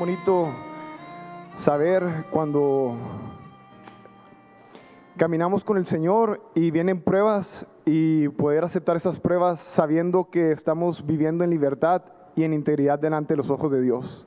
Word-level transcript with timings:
bonito 0.00 0.48
saber 1.58 2.24
cuando 2.30 2.96
caminamos 5.18 5.62
con 5.62 5.76
el 5.76 5.84
Señor 5.84 6.40
y 6.54 6.70
vienen 6.70 7.02
pruebas 7.02 7.66
y 7.84 8.28
poder 8.30 8.64
aceptar 8.64 8.96
esas 8.96 9.20
pruebas 9.20 9.60
sabiendo 9.60 10.30
que 10.30 10.52
estamos 10.52 11.04
viviendo 11.04 11.44
en 11.44 11.50
libertad 11.50 12.00
y 12.34 12.44
en 12.44 12.54
integridad 12.54 12.98
delante 12.98 13.34
de 13.34 13.36
los 13.36 13.50
ojos 13.50 13.70
de 13.70 13.82
Dios. 13.82 14.26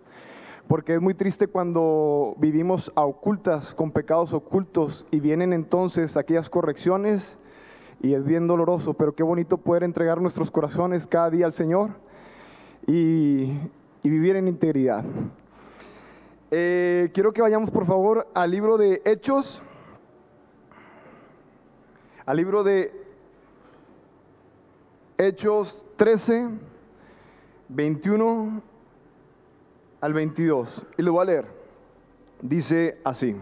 Porque 0.68 0.94
es 0.94 1.02
muy 1.02 1.16
triste 1.16 1.48
cuando 1.48 2.36
vivimos 2.38 2.92
a 2.94 3.02
ocultas, 3.02 3.74
con 3.74 3.90
pecados 3.90 4.32
ocultos, 4.32 5.08
y 5.10 5.22
vienen 5.22 5.54
entonces 5.54 6.18
aquellas 6.18 6.52
correcciones, 6.52 7.36
y 8.00 8.14
es 8.14 8.24
bien 8.24 8.46
doloroso, 8.46 8.94
pero 8.94 9.16
qué 9.16 9.24
bonito 9.24 9.58
poder 9.58 9.84
entregar 9.84 10.22
nuestros 10.22 10.52
corazones 10.52 11.08
cada 11.08 11.32
día 11.32 11.48
al 11.48 11.54
Señor 11.54 11.90
y, 12.86 13.54
y 14.04 14.10
vivir 14.10 14.36
en 14.36 14.48
integridad. 14.48 15.04
Eh, 16.56 17.10
quiero 17.16 17.34
que 17.34 17.42
vayamos 17.42 17.72
por 17.72 17.88
favor 17.88 18.28
al 18.36 18.52
libro 18.52 18.78
de 18.78 19.02
Hechos, 19.06 19.60
al 22.28 22.38
libro 22.38 22.64
de 22.64 22.94
Hechos 25.18 25.84
13, 25.96 26.50
21 27.70 28.62
al 30.00 30.14
22. 30.14 30.86
Y 30.96 31.02
lo 31.02 31.14
voy 31.14 31.24
a 31.24 31.26
leer. 31.26 31.48
Dice 32.40 33.00
así. 33.04 33.36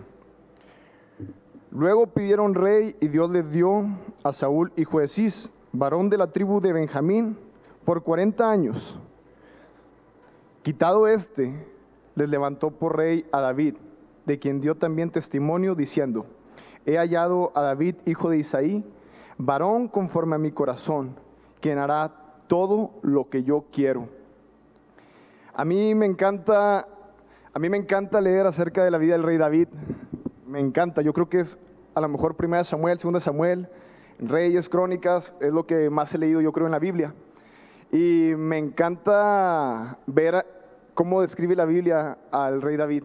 Luego 1.70 2.08
pidieron 2.08 2.54
rey 2.54 2.96
y 3.02 3.10
Dios 3.10 3.30
les 3.30 3.52
dio 3.52 3.88
a 4.24 4.32
Saúl, 4.32 4.72
hijo 4.78 5.02
de 5.02 5.10
Cis, 5.10 5.52
varón 5.74 6.10
de 6.10 6.18
la 6.18 6.32
tribu 6.32 6.62
de 6.62 6.72
Benjamín, 6.72 7.38
por 7.84 8.04
40 8.04 8.50
años. 8.50 8.98
Quitado 10.64 11.10
este, 11.10 11.71
les 12.16 12.30
levantó 12.30 12.72
por 12.72 12.98
rey 12.98 13.26
a 13.32 13.42
David, 13.42 13.76
de 14.26 14.40
quien 14.40 14.62
dio 14.62 14.76
también 14.76 15.10
testimonio, 15.10 15.76
diciendo, 15.76 16.26
he 16.86 16.98
hallado 16.98 17.52
a 17.56 17.62
David, 17.62 17.96
hijo 18.06 18.30
de 18.30 18.38
Isaí, 18.38 18.84
varón 19.38 19.88
conforme 19.88 20.36
a 20.36 20.40
mi 20.40 20.52
corazón, 20.52 21.16
quien 21.60 21.78
hará 21.78 22.12
todo 22.48 22.92
lo 23.02 23.30
que 23.30 23.44
yo 23.44 23.66
quiero. 23.72 24.10
A 25.54 25.66
mí 25.66 25.96
me 25.96 26.06
encanta, 26.06 26.88
a 27.54 27.60
mí 27.60 27.70
me 27.70 27.78
encanta 27.78 28.22
leer 28.22 28.48
acerca 28.48 28.84
de 28.84 28.92
la 28.92 28.98
vida 28.98 29.14
del 29.14 29.24
rey 29.24 29.38
David. 29.38 29.68
Me 30.48 30.60
encanta. 30.60 31.02
Yo 31.02 31.14
creo 31.14 31.30
que 31.30 31.42
es 31.42 31.60
a 31.94 32.02
lo 32.02 32.08
mejor 32.08 32.36
primera 32.36 32.64
Samuel, 32.64 33.00
segunda 33.00 33.20
Samuel, 33.20 33.68
Reyes, 34.20 34.70
Crónicas, 34.70 35.36
es 35.40 35.52
lo 35.52 35.66
que 35.66 35.90
más 35.90 36.14
he 36.14 36.18
leído 36.18 36.42
yo 36.42 36.52
creo 36.52 36.68
en 36.68 36.72
la 36.72 36.80
Biblia. 36.80 37.14
Y 37.92 38.34
me 38.38 38.58
encanta 38.58 39.98
ver 40.08 40.46
cómo 40.94 41.22
describe 41.22 41.56
la 41.56 41.66
Biblia 41.66 42.18
al 42.32 42.62
rey 42.62 42.78
David. 42.78 43.04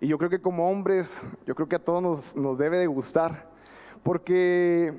Y 0.00 0.08
yo 0.08 0.18
creo 0.18 0.30
que 0.30 0.40
como 0.40 0.70
hombres, 0.70 1.10
yo 1.46 1.54
creo 1.54 1.68
que 1.68 1.76
a 1.76 1.84
todos 1.84 2.02
nos, 2.02 2.36
nos 2.36 2.58
debe 2.58 2.78
de 2.78 2.86
gustar, 2.86 3.46
porque 4.02 4.94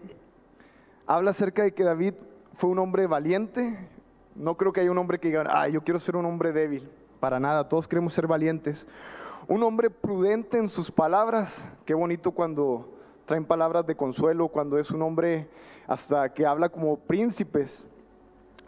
habla 1.08 1.31
acerca 1.31 1.64
de 1.64 1.73
que 1.73 1.83
David 1.83 2.15
fue 2.55 2.70
un 2.70 2.80
hombre 2.80 3.08
valiente. 3.08 3.77
No 4.36 4.55
creo 4.55 4.73
que 4.73 4.82
haya 4.82 4.92
un 4.92 4.98
hombre 4.98 5.20
que 5.20 5.30
diga, 5.30 5.45
ah, 5.49 5.67
yo 5.67 5.82
quiero 5.82 5.99
ser 5.99 6.15
un 6.15 6.26
hombre 6.26 6.52
débil. 6.52 6.89
Para 7.20 7.39
nada, 7.39 7.67
todos 7.67 7.87
queremos 7.87 8.14
ser 8.14 8.27
valientes. 8.27 8.87
Un 9.48 9.64
hombre 9.64 9.89
prudente 9.89 10.58
en 10.58 10.70
sus 10.70 10.92
palabras. 10.92 11.66
Qué 11.86 11.93
bonito 11.93 12.31
cuando 12.31 12.89
traen 13.26 13.45
palabras 13.45 13.86
de 13.86 13.95
consuelo, 13.95 14.48
cuando 14.48 14.77
es 14.77 14.92
un 14.92 15.02
hombre 15.02 15.48
hasta 15.87 16.33
que 16.33 16.45
habla 16.45 16.70
como 16.70 16.98
príncipes 16.98 17.86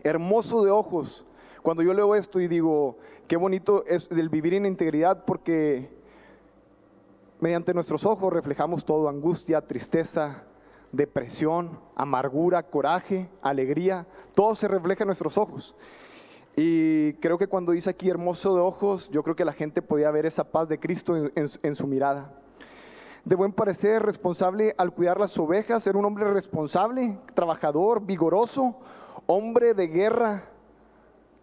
hermoso 0.04 0.64
de 0.64 0.72
ojos. 0.72 1.26
Cuando 1.62 1.84
yo 1.84 1.94
leo 1.94 2.16
esto 2.16 2.40
y 2.40 2.48
digo, 2.48 2.98
qué 3.28 3.38
bonito 3.38 3.86
es 3.86 4.08
el 4.12 4.30
vivir 4.30 4.54
en 4.54 4.66
integridad 4.66 5.26
porque 5.26 5.90
mediante 7.40 7.74
nuestros 7.74 8.06
ojos 8.06 8.32
reflejamos 8.32 8.86
todo, 8.86 9.10
angustia, 9.10 9.62
tristeza, 9.62 10.44
depresión, 10.92 11.80
amargura, 11.96 12.64
coraje, 12.64 13.30
alegría, 13.42 14.06
todo 14.36 14.56
se 14.56 14.68
refleja 14.68 15.04
en 15.04 15.08
nuestros 15.08 15.38
ojos. 15.38 15.76
Y 16.56 17.14
creo 17.14 17.38
que 17.38 17.48
cuando 17.48 17.72
dice 17.72 17.90
aquí 17.90 18.10
hermoso 18.10 18.54
de 18.54 18.62
ojos, 18.62 19.10
yo 19.10 19.24
creo 19.24 19.36
que 19.36 19.46
la 19.46 19.54
gente 19.54 19.82
podía 19.82 20.12
ver 20.12 20.26
esa 20.26 20.44
paz 20.44 20.68
de 20.68 20.80
Cristo 20.80 21.16
en, 21.16 21.32
en 21.36 21.76
su 21.76 21.88
mirada. 21.88 22.34
De 23.24 23.36
buen 23.36 23.54
parecer, 23.54 24.04
responsable 24.04 24.76
al 24.78 24.94
cuidar 24.94 25.20
las 25.20 25.38
ovejas, 25.38 25.86
era 25.88 25.98
un 25.98 26.06
hombre 26.06 26.32
responsable, 26.34 27.18
trabajador, 27.34 28.06
vigoroso, 28.06 28.76
hombre 29.28 29.74
de 29.74 29.88
guerra. 29.88 30.46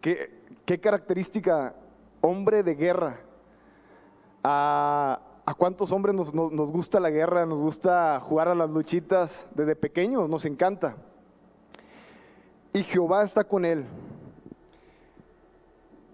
¿Qué, 0.00 0.37
qué 0.68 0.78
característica? 0.78 1.74
Hombre 2.20 2.62
de 2.62 2.74
guerra. 2.74 3.18
¿A, 4.44 5.18
cuántos 5.56 5.90
hombres 5.92 6.14
nos, 6.14 6.34
nos, 6.34 6.52
nos, 6.52 6.70
gusta 6.70 7.00
la 7.00 7.08
guerra? 7.08 7.46
Nos 7.46 7.58
gusta 7.58 8.20
jugar 8.20 8.48
a 8.48 8.54
las 8.54 8.68
luchitas 8.68 9.46
desde 9.54 9.74
pequeños, 9.74 10.28
nos 10.28 10.44
encanta. 10.44 10.94
Y 12.74 12.82
Jehová 12.82 13.24
está 13.24 13.44
con 13.44 13.64
él. 13.64 13.86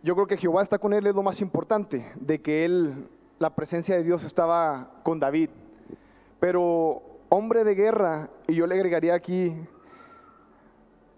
Yo 0.05 0.15
creo 0.15 0.29
que 0.29 0.37
Jehová 0.37 0.63
está 0.63 0.79
con 0.79 0.93
él 0.93 1.05
es 1.09 1.17
lo 1.17 1.25
más 1.25 1.41
importante, 1.41 2.13
de 2.15 2.41
que 2.41 2.65
él, 2.65 3.09
la 3.41 3.57
presencia 3.57 3.97
de 3.97 4.05
Dios 4.05 4.23
estaba 4.23 5.01
con 5.03 5.19
David. 5.19 5.51
Pero 6.39 7.03
hombre 7.29 7.65
de 7.65 7.75
guerra, 7.75 8.31
y 8.47 8.55
yo 8.55 8.69
le 8.69 8.77
agregaría 8.77 9.15
aquí 9.15 9.53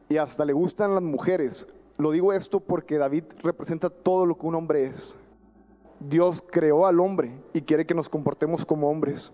y 0.08 0.16
hasta 0.16 0.46
le 0.46 0.54
gustan 0.54 0.94
las 0.94 1.02
mujeres. 1.02 1.66
Lo 1.98 2.10
digo 2.10 2.32
esto 2.32 2.60
porque 2.60 2.98
David 2.98 3.24
representa 3.42 3.88
todo 3.88 4.26
lo 4.26 4.36
que 4.36 4.46
un 4.46 4.54
hombre 4.54 4.86
es. 4.86 5.16
Dios 5.98 6.42
creó 6.50 6.86
al 6.86 7.00
hombre 7.00 7.32
y 7.54 7.62
quiere 7.62 7.86
que 7.86 7.94
nos 7.94 8.08
comportemos 8.08 8.66
como 8.66 8.90
hombres. 8.90 9.32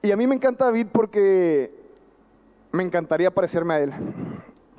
Y 0.00 0.12
a 0.12 0.16
mí 0.16 0.26
me 0.28 0.36
encanta 0.36 0.66
David 0.66 0.86
porque 0.92 1.74
me 2.70 2.84
encantaría 2.84 3.34
parecerme 3.34 3.74
a 3.74 3.80
él. 3.80 3.92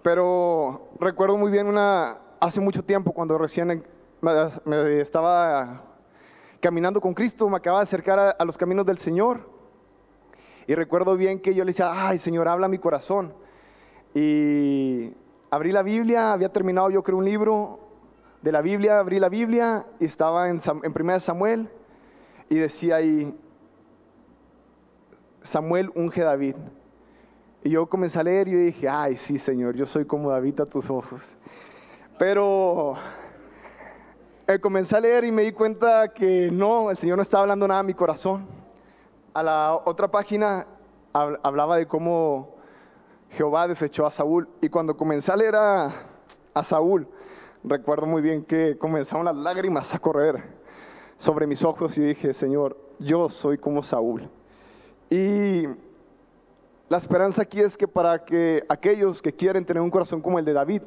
Pero 0.01 0.87
recuerdo 0.99 1.37
muy 1.37 1.51
bien 1.51 1.67
una 1.67 2.19
hace 2.39 2.61
mucho 2.61 2.83
tiempo 2.83 3.11
cuando 3.11 3.37
recién 3.37 3.83
me, 4.21 5.01
estaba 5.01 5.83
caminando 6.61 7.01
con 7.01 7.13
Cristo, 7.13 7.49
me 7.49 7.57
acababa 7.57 7.81
de 7.81 7.83
acercar 7.83 8.17
a, 8.17 8.29
a 8.31 8.45
los 8.45 8.57
caminos 8.57 8.85
del 8.85 8.97
Señor 8.97 9.41
y 10.67 10.75
recuerdo 10.75 11.17
bien 11.17 11.39
que 11.39 11.53
yo 11.53 11.65
le 11.65 11.71
decía, 11.71 11.91
ay 12.07 12.17
Señor, 12.17 12.47
habla 12.47 12.69
mi 12.69 12.77
corazón. 12.77 13.33
Y 14.13 15.13
abrí 15.49 15.71
la 15.71 15.83
Biblia, 15.83 16.33
había 16.33 16.49
terminado 16.49 16.89
yo 16.89 17.03
creo 17.03 17.17
un 17.17 17.25
libro 17.25 17.79
de 18.41 18.51
la 18.51 18.61
Biblia, 18.61 18.99
abrí 18.99 19.19
la 19.19 19.29
Biblia 19.29 19.85
y 19.99 20.05
estaba 20.05 20.49
en, 20.49 20.59
en 20.83 20.93
1 20.93 21.19
Samuel 21.19 21.69
y 22.49 22.55
decía 22.55 22.97
ahí, 22.97 23.35
Samuel 25.41 25.91
unge 25.95 26.21
David. 26.21 26.55
Y 27.63 27.71
yo 27.71 27.87
comencé 27.87 28.19
a 28.19 28.23
leer 28.23 28.47
y 28.47 28.53
dije, 28.53 28.87
ay 28.87 29.17
sí 29.17 29.37
Señor, 29.37 29.75
yo 29.75 29.85
soy 29.85 30.05
como 30.05 30.31
David 30.31 30.61
a 30.61 30.65
tus 30.65 30.89
ojos. 30.89 31.21
Pero 32.17 32.95
eh, 34.47 34.59
comencé 34.59 34.95
a 34.95 34.99
leer 34.99 35.25
y 35.25 35.31
me 35.31 35.43
di 35.43 35.51
cuenta 35.51 36.09
que 36.13 36.49
no, 36.51 36.89
el 36.89 36.97
Señor 36.97 37.17
no 37.17 37.23
estaba 37.23 37.43
hablando 37.43 37.67
nada 37.67 37.81
a 37.81 37.83
mi 37.83 37.93
corazón 37.93 38.59
a 39.33 39.43
la 39.43 39.81
otra 39.85 40.09
página 40.09 40.67
hablaba 41.13 41.77
de 41.77 41.87
cómo 41.87 42.55
Jehová 43.31 43.67
desechó 43.67 44.05
a 44.05 44.11
Saúl. 44.11 44.47
Y 44.61 44.69
cuando 44.69 44.97
comencé 44.97 45.31
a 45.31 45.35
leer 45.35 45.55
a, 45.55 46.05
Saúl, 46.63 47.07
recuerdo 47.63 48.05
muy 48.05 48.21
bien 48.21 48.43
que 48.43 48.77
comenzaron 48.77 49.23
las 49.23 49.35
lágrimas 49.35 49.95
a 49.95 49.99
correr 49.99 50.43
sobre 51.17 51.47
mis 51.47 51.63
ojos 51.63 51.97
y 51.97 52.01
dije, 52.01 52.33
Señor, 52.33 52.77
yo 52.99 53.29
soy 53.29 53.57
como 53.57 53.81
Saúl. 53.81 54.29
Y 55.09 55.63
la 56.89 56.97
esperanza 56.97 57.43
aquí 57.43 57.61
es 57.61 57.77
que 57.77 57.87
para 57.87 58.25
que 58.25 58.65
aquellos 58.67 59.21
que 59.21 59.33
quieren 59.33 59.63
tener 59.63 59.81
un 59.81 59.89
corazón 59.89 60.21
como 60.21 60.37
el 60.37 60.43
de 60.43 60.51
David, 60.51 60.81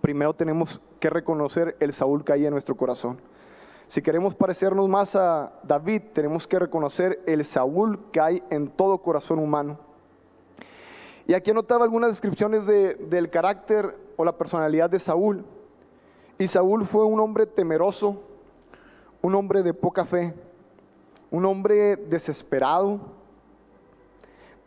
primero 0.00 0.34
tenemos 0.34 0.80
que 0.98 1.08
reconocer 1.08 1.76
el 1.78 1.92
Saúl 1.92 2.24
que 2.24 2.32
hay 2.32 2.46
en 2.46 2.52
nuestro 2.52 2.76
corazón. 2.76 3.20
Si 3.86 4.02
queremos 4.02 4.34
parecernos 4.34 4.88
más 4.88 5.14
a 5.14 5.52
David, 5.62 6.02
tenemos 6.12 6.48
que 6.48 6.58
reconocer 6.58 7.22
el 7.26 7.44
Saúl 7.44 8.10
que 8.10 8.20
hay 8.20 8.42
en 8.50 8.68
todo 8.68 8.98
corazón 8.98 9.38
humano. 9.38 9.87
Y 11.28 11.34
aquí 11.34 11.52
anotaba 11.52 11.84
algunas 11.84 12.10
descripciones 12.10 12.66
de, 12.66 12.94
del 12.94 13.28
carácter 13.28 13.94
o 14.16 14.24
la 14.24 14.36
personalidad 14.36 14.88
de 14.88 14.98
Saúl. 14.98 15.44
Y 16.38 16.48
Saúl 16.48 16.86
fue 16.86 17.04
un 17.04 17.20
hombre 17.20 17.46
temeroso, 17.46 18.22
un 19.20 19.34
hombre 19.34 19.62
de 19.62 19.74
poca 19.74 20.06
fe, 20.06 20.34
un 21.30 21.44
hombre 21.44 21.96
desesperado, 21.96 22.98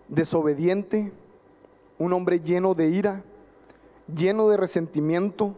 desobediente, 0.07 1.11
un 1.97 2.13
hombre 2.13 2.39
lleno 2.39 2.75
de 2.75 2.89
ira, 2.89 3.23
lleno 4.13 4.47
de 4.47 4.57
resentimiento, 4.57 5.55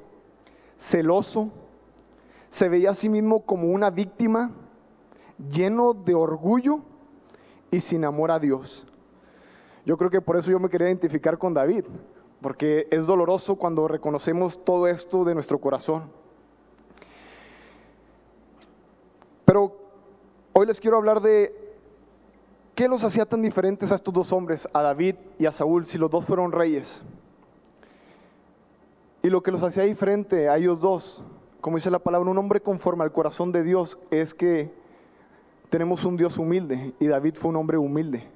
celoso 0.78 1.50
se 2.50 2.70
veía 2.70 2.92
a 2.92 2.96
sí 2.96 3.10
mismo 3.10 3.42
como 3.42 3.68
una 3.68 3.90
víctima, 3.90 4.52
lleno 5.50 5.94
de 5.94 6.14
orgullo 6.14 6.80
y 7.72 7.82
sin 7.82 8.06
amor 8.06 8.32
a 8.32 8.40
Dios. 8.40 8.86
Yo 9.86 9.98
creo 9.98 10.10
que 10.10 10.22
por 10.22 10.38
eso 10.38 10.50
yo 10.50 10.60
me 10.60 10.70
quería 10.70 10.88
identificar 10.88 11.38
con 11.38 11.54
David, 11.54 11.86
porque 12.42 12.88
es 12.90 13.06
doloroso 13.06 13.56
cuando 13.56 13.88
reconocemos 13.88 14.64
todo 14.64 14.88
esto 14.88 15.24
de 15.26 15.34
nuestro 15.34 15.60
corazón. 15.60 16.04
Pero 19.46 19.76
hoy 20.54 20.66
les 20.66 20.80
quiero 20.80 20.98
hablar 20.98 21.22
de 21.22 21.54
qué 22.76 22.88
los 22.88 23.04
hacía 23.04 23.26
tan 23.26 23.42
diferentes 23.42 23.92
a 23.92 23.96
estos 23.96 24.14
dos 24.14 24.32
hombres, 24.32 24.68
a 24.74 24.82
David 24.82 25.16
y 25.38 25.46
a 25.46 25.52
Saúl, 25.52 25.86
si 25.86 25.98
los 25.98 26.10
dos 26.10 26.26
fueron 26.26 26.52
reyes. 26.52 27.02
Y 29.22 29.30
lo 29.30 29.44
que 29.44 29.52
los 29.52 29.64
hacía 29.64 29.84
diferente 29.84 30.50
a 30.50 30.58
ellos 30.58 30.80
dos, 30.80 31.24
como 31.62 31.78
dice 31.78 31.92
la 31.92 32.00
palabra, 32.00 32.30
un 32.30 32.38
hombre 32.38 32.62
conforme 32.62 33.04
al 33.04 33.12
corazón 33.12 33.52
de 33.52 33.64
Dios 33.64 33.98
es 34.12 34.34
que 34.34 34.74
tenemos 35.70 36.04
un 36.06 36.18
Dios 36.18 36.38
humilde 36.38 36.94
y 37.00 37.08
David 37.08 37.36
fue 37.36 37.50
un 37.50 37.58
hombre 37.58 37.78
humilde. 37.78 38.28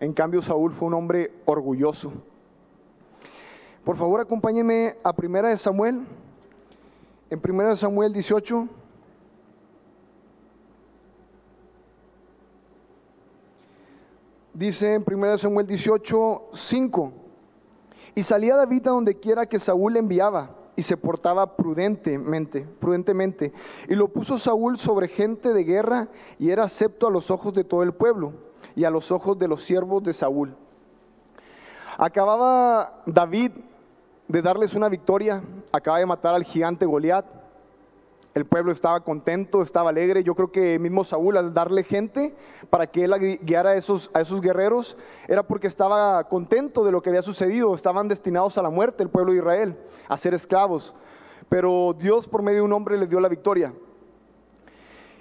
En 0.00 0.14
cambio, 0.14 0.40
Saúl 0.40 0.72
fue 0.72 0.88
un 0.88 0.94
hombre 0.94 1.30
orgulloso. 1.44 2.10
Por 3.84 3.98
favor, 3.98 4.18
acompáñenme 4.20 4.96
a 5.04 5.12
Primera 5.12 5.50
de 5.50 5.58
Samuel. 5.58 6.06
En 7.28 7.38
Primera 7.38 7.68
de 7.68 7.76
Samuel 7.76 8.10
18. 8.10 8.66
Dice 14.54 14.94
en 14.94 15.04
1 15.06 15.38
Samuel 15.38 15.66
18, 15.66 16.48
5. 16.52 17.12
Y 18.14 18.22
salía 18.22 18.56
David 18.56 18.86
a 18.86 18.90
donde 18.90 19.18
quiera 19.18 19.46
que 19.46 19.60
Saúl 19.60 19.92
le 19.92 19.98
enviaba 19.98 20.56
y 20.76 20.82
se 20.82 20.96
portaba 20.96 21.56
prudentemente, 21.56 22.66
prudentemente. 22.80 23.52
Y 23.86 23.94
lo 23.94 24.08
puso 24.08 24.38
Saúl 24.38 24.78
sobre 24.78 25.08
gente 25.08 25.52
de 25.52 25.64
guerra 25.64 26.08
y 26.38 26.50
era 26.50 26.64
acepto 26.64 27.06
a 27.06 27.10
los 27.10 27.30
ojos 27.30 27.54
de 27.54 27.64
todo 27.64 27.82
el 27.82 27.92
pueblo 27.92 28.49
y 28.80 28.84
a 28.86 28.90
los 28.90 29.12
ojos 29.12 29.38
de 29.38 29.46
los 29.46 29.62
siervos 29.62 30.02
de 30.02 30.14
Saúl. 30.14 30.56
Acababa 31.98 33.02
David 33.04 33.52
de 34.26 34.40
darles 34.40 34.74
una 34.74 34.88
victoria, 34.88 35.42
acaba 35.70 35.98
de 35.98 36.06
matar 36.06 36.34
al 36.34 36.44
gigante 36.44 36.86
Goliat. 36.86 37.26
El 38.32 38.46
pueblo 38.46 38.72
estaba 38.72 39.00
contento, 39.00 39.60
estaba 39.60 39.90
alegre. 39.90 40.24
Yo 40.24 40.34
creo 40.34 40.50
que 40.50 40.78
mismo 40.78 41.04
Saúl 41.04 41.36
al 41.36 41.52
darle 41.52 41.84
gente 41.84 42.34
para 42.70 42.86
que 42.86 43.04
él 43.04 43.38
guiara 43.42 43.70
a 43.70 43.74
esos, 43.74 44.10
a 44.14 44.22
esos 44.22 44.40
guerreros 44.40 44.96
era 45.28 45.42
porque 45.42 45.66
estaba 45.66 46.24
contento 46.24 46.82
de 46.82 46.92
lo 46.92 47.02
que 47.02 47.10
había 47.10 47.20
sucedido. 47.20 47.74
Estaban 47.74 48.08
destinados 48.08 48.56
a 48.56 48.62
la 48.62 48.70
muerte 48.70 49.02
el 49.02 49.10
pueblo 49.10 49.32
de 49.32 49.40
Israel, 49.40 49.76
a 50.08 50.16
ser 50.16 50.32
esclavos. 50.32 50.94
Pero 51.50 51.94
Dios 51.98 52.26
por 52.26 52.40
medio 52.40 52.60
de 52.60 52.64
un 52.64 52.72
hombre 52.72 52.96
les 52.96 53.10
dio 53.10 53.20
la 53.20 53.28
victoria. 53.28 53.74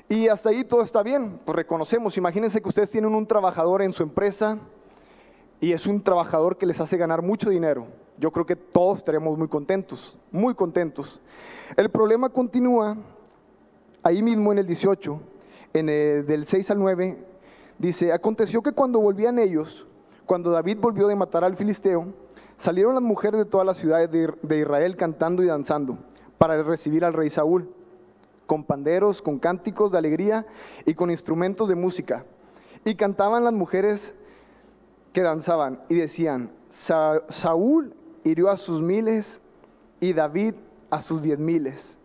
Y 0.09 0.27
hasta 0.27 0.49
ahí 0.49 0.63
todo 0.63 0.81
está 0.81 1.03
bien, 1.03 1.39
pues 1.45 1.55
reconocemos. 1.55 2.17
Imagínense 2.17 2.61
que 2.61 2.67
ustedes 2.67 2.91
tienen 2.91 3.15
un 3.15 3.25
trabajador 3.27 3.81
en 3.81 3.93
su 3.93 4.03
empresa 4.03 4.57
y 5.61 5.71
es 5.71 5.85
un 5.85 6.03
trabajador 6.03 6.57
que 6.57 6.65
les 6.65 6.81
hace 6.81 6.97
ganar 6.97 7.21
mucho 7.21 7.49
dinero 7.49 7.87
yo 8.19 8.31
creo 8.31 8.45
que 8.45 8.55
todos 8.55 8.97
estaremos 8.97 9.37
muy 9.37 9.47
contentos, 9.47 10.17
muy 10.31 10.53
contentos. 10.53 11.21
El 11.77 11.89
problema 11.89 12.29
continúa 12.29 12.97
ahí 14.03 14.21
mismo 14.21 14.51
en 14.51 14.59
el 14.59 14.67
18, 14.67 15.21
en 15.73 15.85
del 15.85 16.45
6 16.45 16.71
al 16.71 16.79
9, 16.79 17.17
dice, 17.77 18.11
aconteció 18.11 18.61
que 18.61 18.73
cuando 18.73 18.99
volvían 18.99 19.39
ellos, 19.39 19.87
cuando 20.25 20.51
David 20.51 20.77
volvió 20.79 21.07
de 21.07 21.15
matar 21.15 21.43
al 21.43 21.55
filisteo, 21.55 22.07
salieron 22.57 22.93
las 22.93 23.03
mujeres 23.03 23.39
de 23.39 23.45
todas 23.45 23.65
las 23.65 23.77
ciudades 23.77 24.11
de, 24.11 24.33
de 24.41 24.59
Israel 24.59 24.97
cantando 24.97 25.41
y 25.41 25.47
danzando 25.47 25.97
para 26.37 26.61
recibir 26.61 27.05
al 27.05 27.13
rey 27.13 27.29
Saúl, 27.29 27.69
con 28.49 28.63
panderos, 28.63 29.21
con 29.21 29.37
cánticos 29.37 29.91
de 29.91 29.99
alegría 29.99 30.47
y 30.87 30.95
con 30.95 31.11
instrumentos 31.11 31.69
de 31.69 31.75
música. 31.75 32.25
Y 32.83 32.95
cantaban 32.95 33.43
las 33.43 33.53
mujeres 33.53 34.15
que 35.13 35.21
danzaban 35.21 35.83
y 35.87 35.93
decían, 35.93 36.49
Saúl 36.71 37.93
hirió 38.23 38.49
a 38.49 38.57
sus 38.57 38.81
miles 38.81 39.39
y 39.99 40.13
David 40.13 40.55
a 40.89 41.03
sus 41.03 41.21
diez 41.21 41.37
miles. 41.37 41.99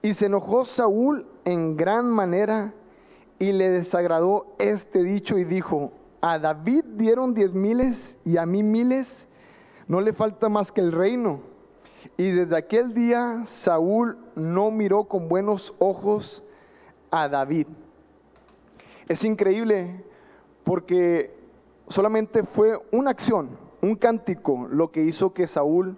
Y 0.00 0.14
se 0.14 0.26
enojó 0.26 0.64
Saúl 0.64 1.26
en 1.44 1.76
gran 1.76 2.08
manera 2.08 2.72
y 3.40 3.50
le 3.50 3.68
desagradó 3.68 4.54
este 4.60 5.02
dicho 5.02 5.38
y 5.38 5.44
dijo, 5.44 5.90
a 6.20 6.38
David 6.38 6.84
dieron 6.94 7.34
diez 7.34 7.52
miles 7.52 8.16
y 8.24 8.36
a 8.36 8.46
mí 8.46 8.62
miles, 8.62 9.26
no 9.88 10.00
le 10.00 10.12
falta 10.12 10.48
más 10.48 10.70
que 10.70 10.82
el 10.82 10.92
reino. 10.92 11.40
Y 12.22 12.30
desde 12.30 12.56
aquel 12.56 12.94
día 12.94 13.42
Saúl 13.46 14.16
no 14.36 14.70
miró 14.70 15.06
con 15.06 15.28
buenos 15.28 15.74
ojos 15.80 16.44
a 17.10 17.28
David. 17.28 17.66
Es 19.08 19.24
increíble 19.24 20.04
porque 20.62 21.34
solamente 21.88 22.44
fue 22.44 22.80
una 22.92 23.10
acción, 23.10 23.58
un 23.80 23.96
cántico 23.96 24.68
lo 24.70 24.92
que 24.92 25.02
hizo 25.02 25.34
que 25.34 25.48
Saúl, 25.48 25.96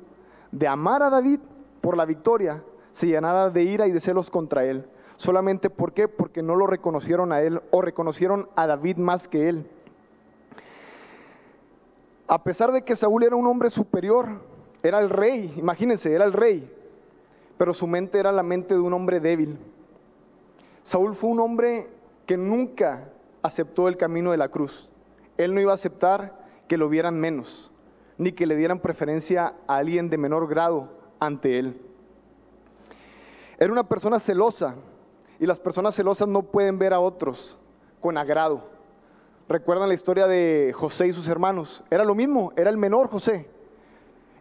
de 0.50 0.66
amar 0.66 1.02
a 1.02 1.10
David 1.10 1.40
por 1.82 1.94
la 1.94 2.06
victoria, 2.06 2.64
se 2.90 3.06
llenara 3.06 3.50
de 3.50 3.62
ira 3.64 3.86
y 3.86 3.92
de 3.92 4.00
celos 4.00 4.30
contra 4.30 4.64
él. 4.64 4.88
Solamente 5.16 5.68
¿por 5.68 5.92
qué? 5.92 6.08
Porque 6.08 6.42
no 6.42 6.56
lo 6.56 6.66
reconocieron 6.66 7.34
a 7.34 7.42
él 7.42 7.60
o 7.70 7.82
reconocieron 7.82 8.48
a 8.56 8.66
David 8.66 8.96
más 8.96 9.28
que 9.28 9.50
él. 9.50 9.70
A 12.26 12.42
pesar 12.42 12.72
de 12.72 12.80
que 12.80 12.96
Saúl 12.96 13.24
era 13.24 13.36
un 13.36 13.46
hombre 13.46 13.68
superior, 13.68 14.53
era 14.84 15.00
el 15.00 15.08
rey, 15.08 15.52
imagínense, 15.56 16.12
era 16.12 16.26
el 16.26 16.34
rey, 16.34 16.70
pero 17.56 17.72
su 17.72 17.86
mente 17.86 18.18
era 18.18 18.30
la 18.30 18.42
mente 18.42 18.74
de 18.74 18.80
un 18.80 18.92
hombre 18.92 19.18
débil. 19.18 19.58
Saúl 20.82 21.14
fue 21.14 21.30
un 21.30 21.40
hombre 21.40 21.88
que 22.26 22.36
nunca 22.36 23.08
aceptó 23.42 23.88
el 23.88 23.96
camino 23.96 24.30
de 24.30 24.36
la 24.36 24.50
cruz. 24.50 24.90
Él 25.38 25.54
no 25.54 25.60
iba 25.60 25.72
a 25.72 25.76
aceptar 25.76 26.38
que 26.68 26.76
lo 26.76 26.90
vieran 26.90 27.18
menos 27.18 27.70
ni 28.18 28.32
que 28.32 28.46
le 28.46 28.56
dieran 28.56 28.78
preferencia 28.78 29.56
a 29.66 29.76
alguien 29.76 30.10
de 30.10 30.18
menor 30.18 30.46
grado 30.48 30.90
ante 31.18 31.58
él. 31.58 31.80
Era 33.58 33.72
una 33.72 33.88
persona 33.88 34.20
celosa 34.20 34.74
y 35.40 35.46
las 35.46 35.58
personas 35.58 35.94
celosas 35.94 36.28
no 36.28 36.42
pueden 36.42 36.78
ver 36.78 36.92
a 36.92 37.00
otros 37.00 37.58
con 38.00 38.18
agrado. 38.18 38.68
Recuerdan 39.48 39.88
la 39.88 39.94
historia 39.94 40.26
de 40.26 40.72
José 40.74 41.08
y 41.08 41.12
sus 41.12 41.26
hermanos. 41.26 41.82
Era 41.90 42.04
lo 42.04 42.14
mismo, 42.14 42.52
era 42.56 42.70
el 42.70 42.76
menor 42.76 43.08
José. 43.08 43.48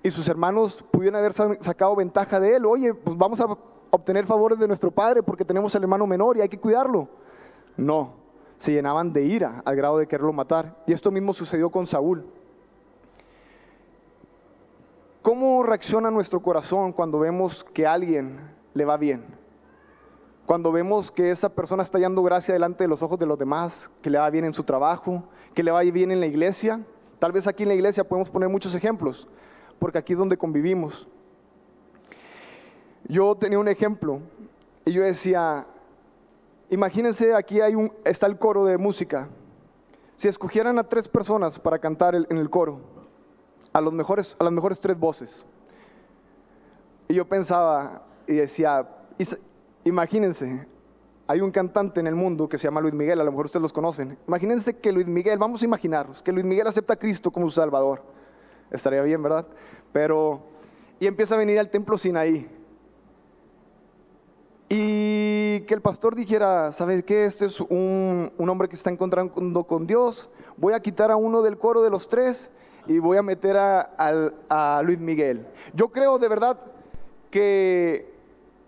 Y 0.04 0.12
sus 0.12 0.28
hermanos 0.28 0.84
pudieron 0.92 1.18
haber 1.18 1.34
sacado 1.34 1.96
ventaja 1.96 2.40
de 2.40 2.58
él. 2.58 2.66
Oye, 2.66 2.94
pues 2.94 3.18
vamos 3.18 3.40
a 3.40 3.48
obtener 3.90 4.26
favores 4.26 4.60
de 4.60 4.68
nuestro 4.68 4.92
padre 4.92 5.24
porque 5.24 5.46
tenemos 5.46 5.74
al 5.76 5.84
hermano 5.84 6.06
menor 6.06 6.36
y 6.36 6.42
hay 6.42 6.50
que 6.50 6.60
cuidarlo. 6.60 7.08
No, 7.78 8.14
se 8.58 8.74
llenaban 8.74 9.14
de 9.14 9.24
ira 9.24 9.62
al 9.64 9.76
grado 9.76 9.98
de 9.98 10.08
quererlo 10.08 10.34
matar. 10.34 10.76
Y 10.86 10.94
esto 10.94 11.10
mismo 11.10 11.34
sucedió 11.34 11.70
con 11.70 11.88
Saúl. 11.88 12.26
¿Cómo 15.22 15.64
reacciona 15.64 16.12
nuestro 16.12 16.42
corazón 16.42 16.92
cuando 16.92 17.18
vemos 17.18 17.64
que 17.64 17.88
a 17.88 17.94
alguien 17.94 18.42
le 18.74 18.84
va 18.84 18.98
bien? 18.98 19.24
Cuando 20.46 20.74
vemos 20.74 21.10
que 21.10 21.32
esa 21.32 21.48
persona 21.48 21.82
está 21.82 21.98
hallando 21.98 22.22
gracia 22.24 22.54
delante 22.54 22.84
de 22.84 22.90
los 22.90 23.02
ojos 23.02 23.18
de 23.18 23.26
los 23.26 23.40
demás, 23.40 23.90
que 24.02 24.10
le 24.10 24.20
va 24.20 24.30
bien 24.30 24.44
en 24.44 24.54
su 24.54 24.66
trabajo, 24.66 25.24
que 25.54 25.64
le 25.64 25.72
va 25.72 25.80
bien 25.82 26.12
en 26.12 26.20
la 26.20 26.26
iglesia. 26.26 26.82
Tal 27.20 27.32
vez 27.32 27.48
aquí 27.48 27.64
en 27.64 27.70
la 27.70 27.76
iglesia 27.76 28.04
podemos 28.04 28.30
poner 28.30 28.50
muchos 28.50 28.76
ejemplos, 28.76 29.30
porque 29.84 29.98
aquí 29.98 30.14
es 30.14 30.20
donde 30.20 30.38
convivimos. 30.38 31.06
Yo 33.04 33.36
tenía 33.36 33.60
un 33.60 33.68
ejemplo 33.68 34.22
y 34.86 34.94
yo 34.94 35.04
decía, 35.04 35.68
imagínense 36.70 37.36
aquí 37.36 37.60
hay 37.60 37.76
un, 37.76 37.92
está 38.06 38.28
el 38.28 38.38
coro 38.38 38.64
de 38.64 38.78
música. 38.78 39.28
Si 40.16 40.30
escogieran 40.30 40.80
a 40.80 40.86
tres 40.86 41.10
personas 41.10 41.60
para 41.60 41.80
cantar 41.80 42.16
en 42.16 42.38
el 42.38 42.50
coro, 42.50 42.80
a, 43.74 43.82
los 43.82 43.92
mejores, 43.92 44.38
a 44.40 44.46
las 44.46 44.54
mejores 44.54 44.80
tres 44.80 44.98
voces. 44.98 45.44
Y 47.10 47.16
yo 47.16 47.28
pensaba 47.28 48.04
y 48.26 48.36
decía, 48.36 48.88
imagínense, 49.84 50.66
hay 51.28 51.42
un 51.42 51.52
cantante 51.52 52.00
en 52.00 52.08
el 52.08 52.16
mundo 52.16 52.48
que 52.48 52.58
se 52.58 52.70
llama 52.70 52.80
Luis 52.80 52.94
Miguel, 52.94 53.20
a 53.20 53.26
lo 53.26 53.32
mejor 53.32 53.48
ustedes 53.48 53.64
los 53.64 53.74
conocen. 53.74 54.18
Imagínense 54.30 54.78
que 54.78 54.94
Luis 54.94 55.08
Miguel, 55.08 55.38
vamos 55.38 55.62
a 55.62 55.66
imaginarnos, 55.66 56.24
que 56.24 56.32
Luis 56.32 56.46
Miguel 56.46 56.68
acepta 56.68 56.94
a 56.94 56.96
Cristo 56.96 57.32
como 57.32 57.50
su 57.50 57.56
Salvador. 57.56 58.23
Estaría 58.72 59.02
bien, 59.02 59.22
¿verdad? 59.22 59.48
Pero, 59.92 60.42
y 61.00 61.08
empieza 61.08 61.36
a 61.36 61.38
venir 61.38 61.60
al 61.60 61.70
templo 61.70 61.98
Sinaí. 61.98 62.50
Y 64.70 65.62
que 65.62 65.74
el 65.74 65.82
pastor 65.82 66.16
dijera, 66.16 66.72
¿sabes 66.72 67.04
qué? 67.04 67.26
Este 67.26 67.46
es 67.46 67.62
un, 67.62 68.32
un 68.38 68.50
hombre 68.50 68.68
que 68.68 68.76
está 68.76 68.90
encontrando 68.90 69.64
con 69.66 69.86
Dios. 69.86 70.30
Voy 70.58 70.74
a 70.74 70.80
quitar 70.80 71.12
a 71.12 71.16
uno 71.16 71.42
del 71.42 71.58
coro 71.58 71.84
de 71.84 71.90
los 71.90 72.10
tres 72.10 72.50
y 72.88 73.00
voy 73.00 73.18
a 73.18 73.24
meter 73.24 73.58
a, 73.58 74.82
Luis 74.84 75.00
Miguel. 75.00 75.46
Yo 75.74 75.90
creo 75.90 76.20
de 76.20 76.28
verdad 76.28 76.60
que 77.30 78.12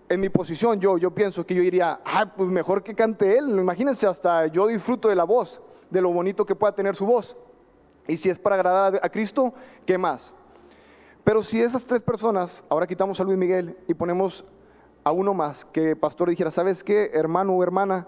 en 0.08 0.20
mi 0.20 0.30
posición, 0.30 0.80
yo, 0.80 0.98
yo 0.98 1.12
pienso 1.12 1.46
que 1.46 1.56
yo 1.56 1.62
diría, 1.62 2.00
ah, 2.06 2.32
pues 2.36 2.50
mejor 2.50 2.84
que 2.84 2.96
cante 2.96 3.38
él. 3.38 3.50
Imagínense, 3.50 4.08
hasta 4.08 4.48
yo 4.48 4.68
disfruto 4.68 5.10
de 5.10 5.16
la 5.16 5.24
voz, 5.24 5.62
de 5.90 6.02
lo 6.02 6.12
bonito 6.12 6.46
que 6.46 6.56
pueda 6.56 6.74
tener 6.74 6.96
su 6.96 7.06
voz. 7.06 7.36
Y 8.08 8.18
si 8.18 8.30
es 8.30 8.40
para 8.40 8.56
agradar 8.56 9.00
a 9.02 9.10
Cristo, 9.10 9.54
¿qué 9.86 9.98
más? 9.98 10.34
Pero 11.24 11.42
si 11.42 11.60
esas 11.60 11.86
tres 11.86 12.02
personas, 12.02 12.64
ahora 12.70 12.86
quitamos 12.86 13.20
a 13.20 13.24
Luis 13.24 13.38
Miguel 13.38 13.78
y 13.88 13.94
ponemos 13.94 14.46
a 15.04 15.12
uno 15.12 15.34
más, 15.34 15.66
que 15.66 15.92
el 15.92 15.98
pastor 15.98 16.30
dijera, 16.30 16.52
¿sabes 16.52 16.84
qué, 16.84 17.12
hermano 17.14 17.54
o 17.54 17.64
hermana? 17.64 18.08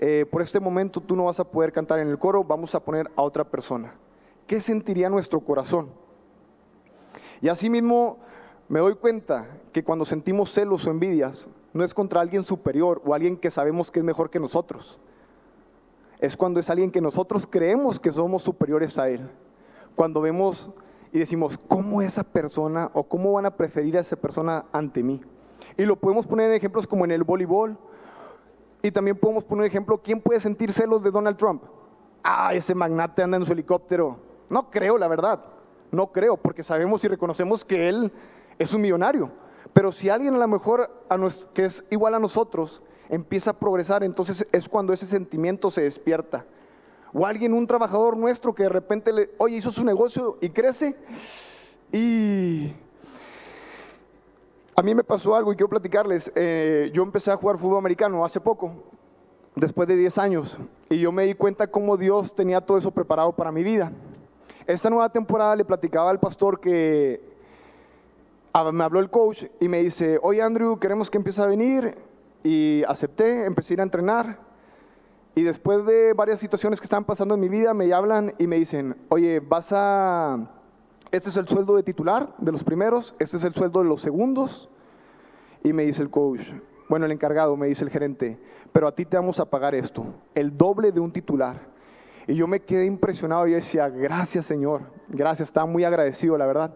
Eh, 0.00 0.26
por 0.30 0.42
este 0.42 0.60
momento 0.60 1.00
tú 1.00 1.16
no 1.16 1.24
vas 1.24 1.40
a 1.40 1.44
poder 1.44 1.72
cantar 1.72 1.98
en 1.98 2.08
el 2.08 2.18
coro, 2.18 2.44
vamos 2.44 2.74
a 2.74 2.80
poner 2.80 3.10
a 3.16 3.22
otra 3.22 3.44
persona. 3.44 3.94
¿qué 4.48 4.60
sentiría 4.60 5.08
nuestro 5.10 5.38
corazón? 5.38 5.90
Y 7.40 7.48
asimismo 7.48 8.18
me 8.68 8.80
doy 8.80 8.94
cuenta 8.96 9.46
que 9.72 9.84
cuando 9.84 10.04
sentimos 10.04 10.52
celos 10.52 10.86
o 10.86 10.90
envidias, 10.90 11.46
no 11.72 11.84
es 11.84 11.94
contra 11.94 12.20
alguien 12.20 12.42
superior 12.42 13.00
o 13.04 13.14
alguien 13.14 13.36
que 13.36 13.52
sabemos 13.52 13.90
que 13.92 14.00
es 14.00 14.04
mejor 14.04 14.30
que 14.30 14.40
nosotros. 14.40 14.98
Es 16.20 16.36
cuando 16.36 16.58
es 16.60 16.68
alguien 16.68 16.90
que 16.90 17.00
nosotros 17.00 17.46
creemos 17.48 18.00
que 18.00 18.12
somos 18.12 18.42
superiores 18.42 18.98
a 18.98 19.08
él. 19.08 19.28
Cuando 19.94 20.20
vemos 20.20 20.70
y 21.12 21.18
decimos, 21.18 21.58
¿cómo 21.68 22.02
esa 22.02 22.24
persona 22.24 22.90
o 22.92 23.04
cómo 23.04 23.32
van 23.32 23.46
a 23.46 23.56
preferir 23.56 23.96
a 23.96 24.00
esa 24.00 24.16
persona 24.16 24.64
ante 24.72 25.02
mí? 25.02 25.20
Y 25.76 25.84
lo 25.84 25.96
podemos 25.96 26.26
poner 26.26 26.50
en 26.50 26.56
ejemplos 26.56 26.86
como 26.86 27.04
en 27.04 27.12
el 27.12 27.24
voleibol. 27.24 27.76
Y 28.82 28.90
también 28.90 29.16
podemos 29.16 29.44
poner 29.44 29.62
un 29.62 29.66
ejemplo, 29.66 29.98
¿quién 30.02 30.20
puede 30.20 30.40
sentir 30.40 30.72
celos 30.72 31.02
de 31.02 31.10
Donald 31.10 31.36
Trump? 31.36 31.62
Ah, 32.22 32.52
ese 32.54 32.74
magnate 32.74 33.22
anda 33.22 33.36
en 33.36 33.44
su 33.44 33.52
helicóptero. 33.52 34.18
No 34.50 34.70
creo, 34.70 34.98
la 34.98 35.08
verdad. 35.08 35.44
No 35.90 36.12
creo, 36.12 36.36
porque 36.36 36.62
sabemos 36.62 37.02
y 37.04 37.08
reconocemos 37.08 37.64
que 37.64 37.88
él 37.88 38.12
es 38.58 38.74
un 38.74 38.82
millonario. 38.82 39.30
Pero 39.72 39.92
si 39.92 40.10
alguien 40.10 40.34
a 40.34 40.38
lo 40.38 40.48
mejor 40.48 40.90
que 41.54 41.64
es 41.64 41.84
igual 41.90 42.14
a 42.14 42.18
nosotros 42.18 42.82
empieza 43.08 43.50
a 43.50 43.58
progresar, 43.58 44.04
entonces 44.04 44.46
es 44.52 44.68
cuando 44.68 44.92
ese 44.92 45.06
sentimiento 45.06 45.70
se 45.70 45.82
despierta. 45.82 46.44
O 47.12 47.26
alguien, 47.26 47.54
un 47.54 47.66
trabajador 47.66 48.16
nuestro 48.16 48.54
que 48.54 48.64
de 48.64 48.68
repente 48.68 49.12
le, 49.12 49.30
oye, 49.38 49.56
hizo 49.56 49.70
su 49.70 49.84
negocio 49.84 50.36
y 50.40 50.50
crece. 50.50 50.94
Y 51.90 52.72
a 54.76 54.82
mí 54.82 54.94
me 54.94 55.02
pasó 55.02 55.34
algo 55.34 55.52
y 55.52 55.56
quiero 55.56 55.70
platicarles. 55.70 56.30
Eh, 56.34 56.90
yo 56.92 57.02
empecé 57.02 57.30
a 57.30 57.36
jugar 57.36 57.58
fútbol 57.58 57.78
americano 57.78 58.24
hace 58.24 58.40
poco, 58.40 58.72
después 59.56 59.88
de 59.88 59.96
10 59.96 60.18
años, 60.18 60.58
y 60.90 60.98
yo 60.98 61.12
me 61.12 61.24
di 61.24 61.34
cuenta 61.34 61.66
cómo 61.66 61.96
Dios 61.96 62.34
tenía 62.34 62.60
todo 62.60 62.78
eso 62.78 62.90
preparado 62.90 63.32
para 63.32 63.50
mi 63.50 63.62
vida. 63.62 63.90
Esta 64.66 64.90
nueva 64.90 65.08
temporada 65.08 65.56
le 65.56 65.64
platicaba 65.64 66.10
al 66.10 66.20
pastor 66.20 66.60
que 66.60 67.22
ah, 68.52 68.70
me 68.70 68.84
habló 68.84 69.00
el 69.00 69.08
coach 69.08 69.44
y 69.60 69.66
me 69.66 69.82
dice, 69.82 70.18
oye 70.22 70.42
Andrew, 70.42 70.78
queremos 70.78 71.10
que 71.10 71.16
empiece 71.16 71.40
a 71.40 71.46
venir. 71.46 71.96
Y 72.42 72.82
acepté, 72.86 73.44
empecé 73.44 73.78
a 73.78 73.82
entrenar. 73.82 74.38
Y 75.34 75.42
después 75.42 75.84
de 75.86 76.14
varias 76.14 76.40
situaciones 76.40 76.80
que 76.80 76.84
estaban 76.84 77.04
pasando 77.04 77.34
en 77.34 77.40
mi 77.40 77.48
vida, 77.48 77.74
me 77.74 77.92
hablan 77.92 78.34
y 78.38 78.46
me 78.46 78.56
dicen, 78.56 78.96
oye, 79.08 79.40
vas 79.40 79.72
a... 79.72 80.50
Este 81.10 81.30
es 81.30 81.36
el 81.36 81.48
sueldo 81.48 81.76
de 81.76 81.82
titular 81.82 82.34
de 82.38 82.52
los 82.52 82.64
primeros, 82.64 83.14
este 83.18 83.38
es 83.38 83.44
el 83.44 83.54
sueldo 83.54 83.80
de 83.82 83.88
los 83.88 84.02
segundos. 84.02 84.68
Y 85.62 85.72
me 85.72 85.84
dice 85.84 86.02
el 86.02 86.10
coach, 86.10 86.40
bueno, 86.88 87.06
el 87.06 87.12
encargado, 87.12 87.56
me 87.56 87.66
dice 87.66 87.84
el 87.84 87.90
gerente, 87.90 88.38
pero 88.72 88.88
a 88.88 88.94
ti 88.94 89.04
te 89.04 89.16
vamos 89.16 89.40
a 89.40 89.48
pagar 89.48 89.74
esto, 89.74 90.06
el 90.34 90.56
doble 90.56 90.92
de 90.92 91.00
un 91.00 91.12
titular. 91.12 91.56
Y 92.26 92.34
yo 92.34 92.46
me 92.46 92.60
quedé 92.60 92.84
impresionado 92.84 93.46
y 93.46 93.52
decía, 93.52 93.88
gracias 93.88 94.46
Señor, 94.46 94.82
gracias, 95.08 95.48
estaba 95.48 95.66
muy 95.66 95.84
agradecido, 95.84 96.36
la 96.36 96.46
verdad. 96.46 96.74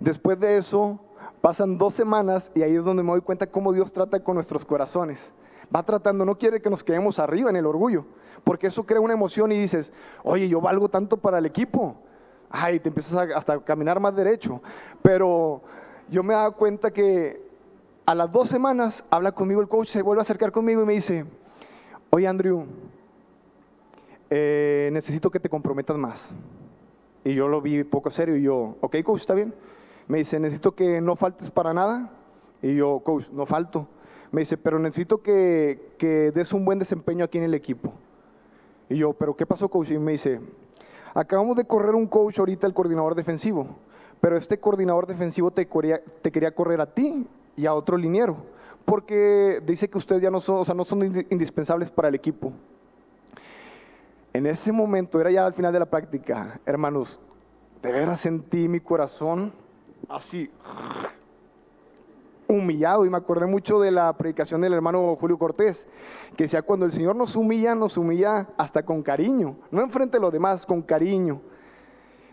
Después 0.00 0.38
de 0.40 0.58
eso, 0.58 1.00
pasan 1.46 1.78
dos 1.78 1.94
semanas 1.94 2.50
y 2.56 2.62
ahí 2.62 2.74
es 2.74 2.82
donde 2.82 3.04
me 3.04 3.12
doy 3.12 3.20
cuenta 3.20 3.46
cómo 3.46 3.72
Dios 3.72 3.92
trata 3.92 4.18
con 4.18 4.34
nuestros 4.34 4.64
corazones. 4.64 5.32
Va 5.72 5.84
tratando, 5.84 6.24
no 6.24 6.36
quiere 6.36 6.60
que 6.60 6.68
nos 6.68 6.82
quedemos 6.82 7.20
arriba 7.20 7.50
en 7.50 7.54
el 7.54 7.66
orgullo, 7.66 8.04
porque 8.42 8.66
eso 8.66 8.84
crea 8.84 8.98
una 8.98 9.12
emoción 9.12 9.52
y 9.52 9.56
dices, 9.56 9.92
oye, 10.24 10.48
yo 10.48 10.60
valgo 10.60 10.88
tanto 10.88 11.18
para 11.18 11.38
el 11.38 11.46
equipo. 11.46 11.94
Ay, 12.50 12.80
te 12.80 12.88
empiezas 12.88 13.14
a, 13.14 13.38
hasta 13.38 13.52
a 13.52 13.60
caminar 13.60 14.00
más 14.00 14.16
derecho. 14.16 14.60
Pero 15.02 15.62
yo 16.10 16.24
me 16.24 16.34
dado 16.34 16.50
cuenta 16.56 16.90
que 16.90 17.40
a 18.06 18.16
las 18.16 18.32
dos 18.32 18.48
semanas 18.48 19.04
habla 19.08 19.30
conmigo 19.30 19.60
el 19.60 19.68
coach, 19.68 19.90
se 19.90 20.02
vuelve 20.02 20.22
a 20.22 20.22
acercar 20.22 20.50
conmigo 20.50 20.82
y 20.82 20.84
me 20.84 20.94
dice, 20.94 21.26
oye 22.10 22.26
Andrew, 22.26 22.66
eh, 24.30 24.90
necesito 24.92 25.30
que 25.30 25.38
te 25.38 25.48
comprometas 25.48 25.96
más. 25.96 26.34
Y 27.22 27.34
yo 27.34 27.46
lo 27.46 27.60
vi 27.60 27.84
poco 27.84 28.10
serio 28.10 28.36
y 28.36 28.42
yo, 28.42 28.74
ok, 28.80 28.96
coach, 29.04 29.20
está 29.20 29.34
bien. 29.34 29.54
Me 30.08 30.18
dice, 30.18 30.38
necesito 30.38 30.74
que 30.74 31.00
no 31.00 31.16
faltes 31.16 31.50
para 31.50 31.74
nada. 31.74 32.10
Y 32.62 32.74
yo, 32.74 33.00
coach, 33.00 33.26
no 33.32 33.46
falto. 33.46 33.88
Me 34.30 34.40
dice, 34.40 34.56
pero 34.56 34.78
necesito 34.78 35.22
que, 35.22 35.94
que 35.98 36.30
des 36.32 36.52
un 36.52 36.64
buen 36.64 36.78
desempeño 36.78 37.24
aquí 37.24 37.38
en 37.38 37.44
el 37.44 37.54
equipo. 37.54 37.92
Y 38.88 38.96
yo, 38.96 39.12
pero 39.12 39.36
¿qué 39.36 39.46
pasó, 39.46 39.68
coach? 39.68 39.90
Y 39.90 39.98
me 39.98 40.12
dice, 40.12 40.40
acabamos 41.14 41.56
de 41.56 41.64
correr 41.64 41.94
un 41.94 42.06
coach 42.06 42.38
ahorita, 42.38 42.66
el 42.66 42.74
coordinador 42.74 43.14
defensivo, 43.14 43.66
pero 44.20 44.36
este 44.36 44.58
coordinador 44.58 45.06
defensivo 45.06 45.50
te 45.50 45.66
quería, 45.66 46.00
te 46.22 46.30
quería 46.30 46.54
correr 46.54 46.80
a 46.80 46.92
ti 46.92 47.26
y 47.56 47.66
a 47.66 47.74
otro 47.74 47.96
liniero, 47.96 48.36
porque 48.84 49.60
dice 49.66 49.88
que 49.88 49.98
ustedes 49.98 50.22
ya 50.22 50.30
no 50.30 50.40
son, 50.40 50.58
o 50.58 50.64
sea, 50.64 50.74
no 50.74 50.84
son 50.84 51.04
indispensables 51.30 51.90
para 51.90 52.08
el 52.08 52.14
equipo. 52.14 52.52
En 54.32 54.46
ese 54.46 54.70
momento, 54.70 55.20
era 55.20 55.30
ya 55.30 55.46
al 55.46 55.54
final 55.54 55.72
de 55.72 55.78
la 55.78 55.86
práctica, 55.86 56.60
hermanos, 56.66 57.18
de 57.82 57.90
veras 57.90 58.20
sentí 58.20 58.68
mi 58.68 58.80
corazón 58.80 59.52
así 60.08 60.50
humillado 62.48 63.04
y 63.04 63.10
me 63.10 63.16
acordé 63.16 63.46
mucho 63.46 63.80
de 63.80 63.90
la 63.90 64.12
predicación 64.12 64.60
del 64.60 64.72
hermano 64.72 65.16
Julio 65.20 65.38
Cortés, 65.38 65.86
que 66.36 66.44
decía, 66.44 66.62
cuando 66.62 66.86
el 66.86 66.92
Señor 66.92 67.16
nos 67.16 67.36
humilla, 67.36 67.74
nos 67.74 67.96
humilla 67.96 68.48
hasta 68.56 68.84
con 68.84 69.02
cariño, 69.02 69.56
no 69.70 69.82
enfrente 69.82 70.16
de 70.16 70.20
los 70.20 70.32
demás, 70.32 70.64
con 70.64 70.82
cariño. 70.82 71.40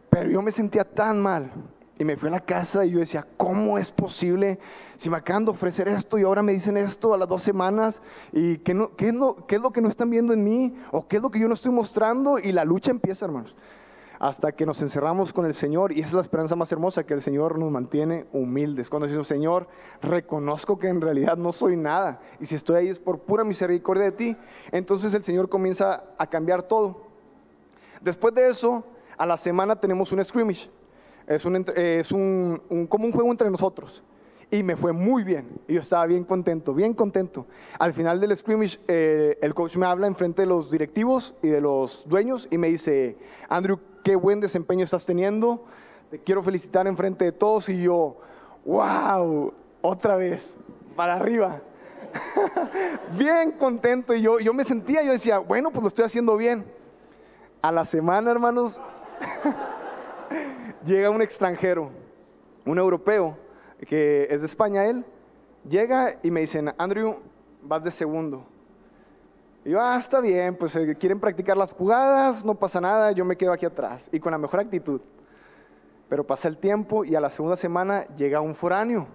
Pero 0.09 0.29
yo 0.29 0.41
me 0.41 0.51
sentía 0.51 0.83
tan 0.83 1.21
mal, 1.21 1.51
y 1.97 2.03
me 2.05 2.17
fui 2.17 2.27
a 2.27 2.31
la 2.31 2.39
casa 2.39 2.85
y 2.85 2.91
yo 2.91 2.99
decía, 2.99 3.25
¿cómo 3.37 3.77
es 3.77 3.91
posible? 3.91 4.59
Si 4.97 5.09
me 5.09 5.17
acaban 5.17 5.45
de 5.45 5.51
ofrecer 5.51 5.87
esto 5.87 6.17
y 6.17 6.23
ahora 6.23 6.41
me 6.41 6.51
dicen 6.51 6.75
esto 6.75 7.13
a 7.13 7.17
las 7.17 7.29
dos 7.29 7.43
semanas, 7.43 8.01
¿y 8.31 8.57
qué, 8.57 8.73
no, 8.73 8.95
qué, 8.95 9.11
lo, 9.11 9.45
qué 9.45 9.55
es 9.55 9.61
lo 9.61 9.71
que 9.71 9.81
no 9.81 9.89
están 9.89 10.09
viendo 10.09 10.33
en 10.33 10.43
mí? 10.43 10.75
¿O 10.91 11.07
qué 11.07 11.17
es 11.17 11.21
lo 11.21 11.29
que 11.29 11.39
yo 11.39 11.47
no 11.47 11.53
estoy 11.53 11.71
mostrando? 11.71 12.39
Y 12.39 12.51
la 12.51 12.65
lucha 12.65 12.89
empieza, 12.89 13.25
hermanos, 13.25 13.55
hasta 14.23 14.53
que 14.53 14.65
nos 14.65 14.81
encerramos 14.81 15.33
con 15.33 15.45
el 15.45 15.53
Señor. 15.53 15.91
Y 15.91 15.99
es 15.99 16.13
la 16.13 16.21
esperanza 16.21 16.55
más 16.55 16.71
hermosa, 16.71 17.05
que 17.05 17.13
el 17.13 17.21
Señor 17.21 17.59
nos 17.59 17.69
mantiene 17.69 18.25
humildes. 18.31 18.89
Cuando 18.89 19.05
decimos, 19.05 19.27
Señor, 19.27 19.67
reconozco 20.01 20.79
que 20.79 20.87
en 20.87 21.01
realidad 21.01 21.35
no 21.35 21.51
soy 21.51 21.75
nada. 21.75 22.21
Y 22.39 22.45
si 22.45 22.55
estoy 22.55 22.77
ahí 22.77 22.87
es 22.87 22.99
por 22.99 23.19
pura 23.19 23.43
misericordia 23.43 24.05
de 24.05 24.11
ti. 24.13 24.37
Entonces 24.71 25.13
el 25.13 25.25
Señor 25.25 25.49
comienza 25.49 26.05
a 26.17 26.25
cambiar 26.27 26.63
todo. 26.63 27.01
Después 27.99 28.33
de 28.33 28.47
eso, 28.47 28.85
a 29.17 29.25
la 29.25 29.35
semana 29.35 29.75
tenemos 29.75 30.13
un 30.13 30.23
scrimmage 30.23 30.69
es, 31.27 31.43
un, 31.43 31.65
es 31.75 32.07
como 32.07 33.05
un 33.05 33.11
juego 33.11 33.29
entre 33.29 33.51
nosotros. 33.51 34.03
Y 34.51 34.63
me 34.63 34.77
fue 34.77 34.93
muy 34.93 35.25
bien. 35.25 35.49
Y 35.67 35.73
yo 35.73 35.81
estaba 35.81 36.05
bien 36.05 36.23
contento, 36.23 36.73
bien 36.73 36.93
contento. 36.93 37.45
Al 37.77 37.91
final 37.91 38.21
del 38.21 38.37
scrimmage, 38.37 38.79
eh, 38.87 39.37
el 39.41 39.53
coach 39.53 39.75
me 39.75 39.85
habla 39.85 40.07
enfrente 40.07 40.43
de 40.43 40.45
los 40.45 40.71
directivos 40.71 41.35
y 41.41 41.47
de 41.49 41.59
los 41.59 42.07
dueños 42.07 42.47
y 42.51 42.57
me 42.57 42.69
dice, 42.69 43.17
Andrew, 43.49 43.79
qué 44.03 44.15
buen 44.15 44.39
desempeño 44.39 44.83
estás 44.83 45.05
teniendo. 45.05 45.65
Te 46.11 46.19
quiero 46.19 46.43
felicitar 46.43 46.87
enfrente 46.87 47.25
de 47.25 47.31
todos. 47.31 47.69
Y 47.69 47.81
yo, 47.81 48.17
wow, 48.65 49.53
otra 49.81 50.15
vez, 50.15 50.45
para 50.95 51.15
arriba. 51.15 51.61
bien 53.17 53.53
contento. 53.53 54.13
Y 54.13 54.21
yo, 54.21 54.39
yo 54.39 54.53
me 54.53 54.63
sentía, 54.63 55.03
yo 55.03 55.11
decía, 55.11 55.39
bueno, 55.39 55.71
pues 55.71 55.81
lo 55.81 55.87
estoy 55.87 56.05
haciendo 56.05 56.37
bien. 56.37 56.65
A 57.61 57.71
la 57.71 57.85
semana, 57.85 58.29
hermanos. 58.29 58.79
llega 60.85 61.09
un 61.09 61.21
extranjero, 61.21 61.89
un 62.65 62.77
europeo, 62.77 63.37
que 63.87 64.27
es 64.29 64.41
de 64.41 64.47
España 64.47 64.85
él, 64.85 65.05
llega 65.67 66.19
y 66.21 66.31
me 66.31 66.41
dicen, 66.41 66.73
Andrew, 66.77 67.17
vas 67.61 67.83
de 67.83 67.91
segundo. 67.91 68.45
Y 69.65 69.69
yo, 69.69 69.81
ah, 69.81 69.97
está 69.97 70.19
bien, 70.19 70.55
pues 70.55 70.75
eh, 70.75 70.95
quieren 70.99 71.19
practicar 71.19 71.55
las 71.55 71.71
jugadas, 71.71 72.43
no 72.43 72.55
pasa 72.55 72.81
nada, 72.81 73.11
yo 73.13 73.23
me 73.23 73.37
quedo 73.37 73.53
aquí 73.53 73.65
atrás 73.65 74.09
y 74.11 74.19
con 74.19 74.31
la 74.31 74.37
mejor 74.37 74.59
actitud. 74.59 74.99
Pero 76.09 76.25
pasa 76.25 76.47
el 76.47 76.57
tiempo 76.57 77.05
y 77.05 77.15
a 77.15 77.21
la 77.21 77.29
segunda 77.29 77.55
semana 77.55 78.05
llega 78.17 78.41
un 78.41 78.55
foráneo. 78.55 79.07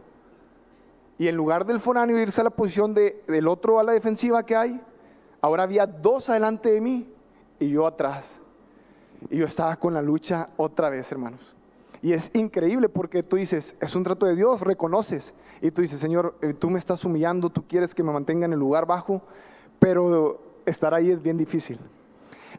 Y 1.18 1.28
en 1.28 1.36
lugar 1.36 1.66
del 1.66 1.80
foráneo 1.80 2.18
irse 2.18 2.40
a 2.40 2.44
la 2.44 2.50
posición 2.50 2.94
de, 2.94 3.22
del 3.26 3.46
otro 3.46 3.78
a 3.78 3.82
la 3.82 3.92
defensiva 3.92 4.46
que 4.46 4.56
hay, 4.56 4.80
ahora 5.40 5.64
había 5.64 5.86
dos 5.86 6.30
adelante 6.30 6.70
de 6.70 6.80
mí 6.80 7.12
y 7.58 7.68
yo 7.68 7.86
atrás. 7.86 8.40
Y 9.30 9.38
yo 9.38 9.46
estaba 9.46 9.76
con 9.76 9.94
la 9.94 10.00
lucha 10.00 10.48
otra 10.56 10.88
vez, 10.88 11.10
hermanos. 11.12 11.56
Y 12.00 12.12
es 12.12 12.30
increíble 12.34 12.88
porque 12.88 13.22
tú 13.22 13.36
dices, 13.36 13.74
es 13.80 13.96
un 13.96 14.04
trato 14.04 14.26
de 14.26 14.36
Dios, 14.36 14.60
reconoces. 14.60 15.34
Y 15.60 15.72
tú 15.72 15.82
dices, 15.82 16.00
Señor, 16.00 16.36
eh, 16.40 16.54
tú 16.54 16.70
me 16.70 16.78
estás 16.78 17.04
humillando, 17.04 17.50
tú 17.50 17.66
quieres 17.66 17.94
que 17.94 18.02
me 18.02 18.12
mantenga 18.12 18.46
en 18.46 18.52
el 18.52 18.58
lugar 18.58 18.86
bajo, 18.86 19.22
pero 19.78 20.40
estar 20.66 20.94
ahí 20.94 21.10
es 21.10 21.22
bien 21.22 21.36
difícil. 21.36 21.78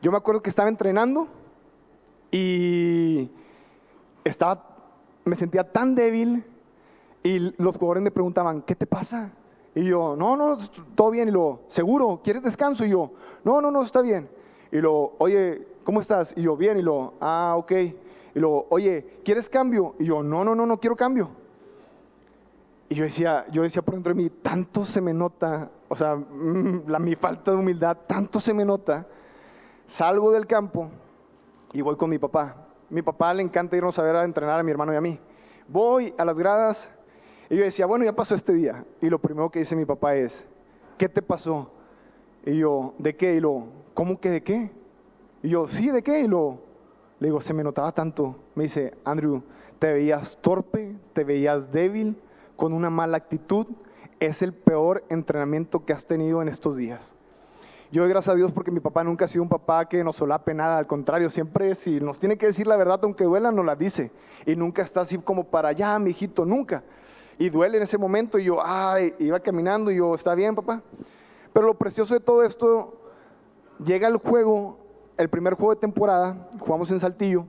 Yo 0.02 0.12
me 0.12 0.18
acuerdo 0.18 0.42
que 0.42 0.50
estaba 0.50 0.70
entrenando 0.70 1.28
y 2.32 3.30
estaba, 4.24 4.64
me 5.26 5.36
sentía 5.36 5.64
tan 5.72 5.96
débil 5.96 6.44
y 7.24 7.40
los 7.62 7.78
jugadores 7.78 8.04
me 8.04 8.12
preguntaban, 8.12 8.62
¿qué 8.62 8.76
te 8.76 8.86
pasa? 8.86 9.32
Y 9.76 9.86
yo, 9.86 10.16
no, 10.16 10.36
no, 10.36 10.58
todo 10.96 11.12
bien. 11.12 11.28
Y 11.28 11.32
luego, 11.32 11.62
¿seguro? 11.68 12.22
¿Quieres 12.24 12.44
descanso? 12.44 12.86
Y 12.86 12.90
yo, 12.90 13.12
no, 13.44 13.62
no, 13.62 13.72
no, 13.72 13.84
está 13.84 14.02
bien. 14.02 14.30
Y 14.72 14.78
luego, 14.78 15.16
oye, 15.20 15.68
¿cómo 15.84 16.02
estás? 16.02 16.34
Y 16.36 16.44
yo, 16.44 16.56
bien. 16.56 16.78
Y 16.78 16.82
luego, 16.82 17.14
ah, 17.20 17.56
ok. 17.58 17.72
Y 18.36 18.40
luego, 18.40 18.68
oye, 18.70 19.20
¿quieres 19.24 19.50
cambio? 19.50 19.96
Y 20.00 20.06
yo, 20.06 20.24
no, 20.24 20.44
no, 20.44 20.56
no, 20.56 20.66
no 20.66 20.80
quiero 20.80 20.96
cambio. 20.96 21.30
Y 22.90 22.96
yo 22.96 23.04
decía, 23.04 23.46
yo 23.52 23.62
decía 23.62 23.84
por 23.84 23.94
dentro 23.94 24.16
de 24.16 24.22
mí, 24.24 24.30
tanto 24.30 24.84
se 24.84 25.00
me 25.00 25.14
nota, 25.14 25.70
o 25.88 25.96
sea, 25.96 26.16
mm, 26.16 26.88
la, 26.88 26.98
mi 26.98 27.16
falta 27.16 27.52
de 27.52 27.58
humildad, 27.58 27.96
tanto 28.08 28.40
se 28.40 28.52
me 28.52 28.66
nota. 28.66 29.06
Salgo 29.86 30.32
del 30.32 30.48
campo 30.48 30.90
y 31.72 31.82
voy 31.82 31.96
con 31.96 32.10
mi 32.10 32.18
papá. 32.18 32.56
Mi 32.90 33.04
papá 33.04 33.32
le 33.36 33.44
encanta 33.44 33.78
irnos 33.78 33.98
a 34.00 34.02
ver 34.02 34.16
a 34.16 34.24
entrenar 34.24 34.60
a 34.60 34.64
mi 34.64 34.72
hermano 34.72 34.92
y 34.92 34.96
a 34.96 35.02
mí. 35.02 35.20
Voy 35.68 36.16
a 36.18 36.26
las 36.26 36.36
gradas 36.36 36.92
Y 37.52 37.58
yo 37.58 37.64
decía, 37.64 37.86
bueno, 37.86 38.06
ya 38.06 38.14
pasó 38.14 38.34
este 38.36 38.54
día. 38.54 38.84
Y 39.02 39.10
lo 39.10 39.20
primero 39.20 39.50
que 39.52 39.60
dice 39.60 39.76
mi 39.76 39.86
papá 39.86 40.16
es, 40.16 40.46
¿qué 40.98 41.08
te 41.10 41.22
pasó? 41.22 41.72
Y 42.46 42.58
yo, 42.58 42.94
¿de 42.98 43.16
qué? 43.16 43.36
Y 43.36 43.40
lo, 43.40 43.66
¿cómo 43.94 44.20
que 44.20 44.30
de 44.30 44.44
qué? 44.44 44.72
Y 45.42 45.50
yo, 45.50 45.68
sí, 45.68 45.90
¿de 45.90 46.04
qué? 46.04 46.22
Y 46.22 46.28
lo, 46.28 46.60
le 47.20 47.28
digo, 47.28 47.42
se 47.42 47.54
me 47.54 47.64
notaba 47.64 47.92
tanto. 47.92 48.36
Me 48.56 48.64
dice, 48.64 48.96
Andrew, 49.04 49.42
te 49.80 49.94
veías 49.94 50.38
torpe, 50.42 50.96
te 51.14 51.24
veías 51.24 51.72
débil, 51.72 52.16
con 52.60 52.74
una 52.74 52.90
mala 52.90 53.18
actitud. 53.18 53.66
Es 54.20 54.42
el 54.42 54.54
peor 54.54 55.06
entrenamiento 55.08 55.86
que 55.86 55.94
has 55.94 56.06
tenido 56.06 56.42
en 56.42 56.50
estos 56.50 56.76
días. 56.76 57.16
Yo 57.90 58.02
doy 58.02 58.10
gracias 58.12 58.34
a 58.34 58.38
Dios 58.38 58.52
porque 58.52 58.70
mi 58.70 58.82
papá 58.82 59.02
nunca 59.04 59.26
ha 59.26 59.28
sido 59.30 59.42
un 59.42 59.50
papá 59.50 59.88
que 59.88 60.04
nos 60.04 60.18
solape 60.18 60.54
nada, 60.54 60.78
al 60.78 60.86
contrario, 60.86 61.30
siempre 61.32 61.74
si 61.74 62.02
nos 62.02 62.20
tiene 62.20 62.38
que 62.38 62.46
decir 62.46 62.68
la 62.68 62.76
verdad, 62.76 63.00
aunque 63.02 63.24
duela, 63.24 63.52
nos 63.52 63.66
la 63.66 63.78
dice. 63.78 64.12
Y 64.46 64.58
nunca 64.58 64.84
está 64.84 65.02
así 65.02 65.18
como 65.18 65.46
para 65.46 65.70
allá, 65.70 65.98
mi 66.00 66.12
hijito, 66.12 66.46
nunca. 66.46 66.84
Y 67.40 67.50
duele 67.50 67.78
en 67.78 67.84
ese 67.84 67.98
momento 67.98 68.38
y 68.38 68.44
yo, 68.44 68.60
ay, 68.62 69.16
iba 69.20 69.40
caminando 69.40 69.90
y 69.90 69.96
yo, 69.96 70.14
está 70.14 70.36
bien, 70.36 70.54
papá. 70.54 70.84
Pero 71.54 71.66
lo 71.66 71.76
precioso 71.76 72.14
de 72.14 72.20
todo 72.20 72.44
esto, 72.44 73.02
llega 73.84 74.10
el 74.10 74.18
juego, 74.18 74.78
el 75.18 75.30
primer 75.30 75.54
juego 75.54 75.74
de 75.74 75.80
temporada, 75.80 76.50
jugamos 76.60 76.92
en 76.92 77.00
Saltillo, 77.00 77.46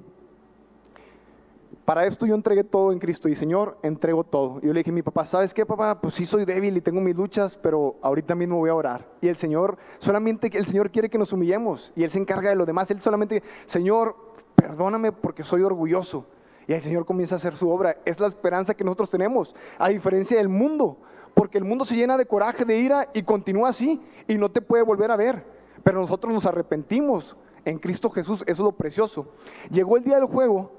para 1.90 2.06
esto 2.06 2.24
yo 2.24 2.36
entregué 2.36 2.62
todo 2.62 2.92
en 2.92 3.00
Cristo 3.00 3.28
y 3.28 3.34
Señor, 3.34 3.76
entrego 3.82 4.22
todo. 4.22 4.60
Yo 4.60 4.72
le 4.72 4.78
dije 4.78 4.92
mi 4.92 5.02
papá, 5.02 5.26
¿sabes 5.26 5.52
qué, 5.52 5.66
papá? 5.66 6.00
Pues 6.00 6.14
sí 6.14 6.24
soy 6.24 6.44
débil 6.44 6.76
y 6.76 6.80
tengo 6.80 7.00
mis 7.00 7.16
luchas, 7.16 7.58
pero 7.60 7.96
ahorita 8.00 8.36
mismo 8.36 8.58
voy 8.58 8.70
a 8.70 8.76
orar. 8.76 9.08
Y 9.20 9.26
el 9.26 9.36
Señor, 9.36 9.76
solamente 9.98 10.56
el 10.56 10.66
Señor 10.66 10.92
quiere 10.92 11.10
que 11.10 11.18
nos 11.18 11.32
humillemos 11.32 11.92
y 11.96 12.04
Él 12.04 12.12
se 12.12 12.20
encarga 12.20 12.50
de 12.50 12.54
lo 12.54 12.64
demás. 12.64 12.88
Él 12.92 13.00
solamente, 13.00 13.42
Señor, 13.66 14.14
perdóname 14.54 15.10
porque 15.10 15.42
soy 15.42 15.62
orgulloso. 15.62 16.26
Y 16.68 16.74
el 16.74 16.80
Señor 16.80 17.06
comienza 17.06 17.34
a 17.34 17.38
hacer 17.38 17.56
su 17.56 17.68
obra. 17.68 17.96
Es 18.04 18.20
la 18.20 18.28
esperanza 18.28 18.74
que 18.74 18.84
nosotros 18.84 19.10
tenemos, 19.10 19.56
a 19.76 19.88
diferencia 19.88 20.36
del 20.36 20.48
mundo. 20.48 20.96
Porque 21.34 21.58
el 21.58 21.64
mundo 21.64 21.84
se 21.84 21.96
llena 21.96 22.16
de 22.16 22.24
coraje, 22.24 22.64
de 22.64 22.78
ira 22.78 23.08
y 23.14 23.24
continúa 23.24 23.70
así 23.70 24.00
y 24.28 24.36
no 24.36 24.48
te 24.48 24.62
puede 24.62 24.84
volver 24.84 25.10
a 25.10 25.16
ver. 25.16 25.44
Pero 25.82 25.98
nosotros 25.98 26.32
nos 26.32 26.46
arrepentimos 26.46 27.36
en 27.64 27.80
Cristo 27.80 28.10
Jesús, 28.10 28.42
eso 28.42 28.52
es 28.52 28.58
lo 28.60 28.70
precioso. 28.70 29.32
Llegó 29.72 29.96
el 29.96 30.04
día 30.04 30.14
del 30.14 30.26
juego 30.26 30.78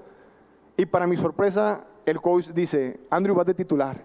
y 0.81 0.88
para 0.88 1.05
mi 1.05 1.15
sorpresa, 1.15 1.85
el 2.07 2.19
coach 2.19 2.47
dice, 2.47 3.00
Andrew, 3.11 3.35
vas 3.35 3.45
de 3.45 3.53
titular. 3.53 4.03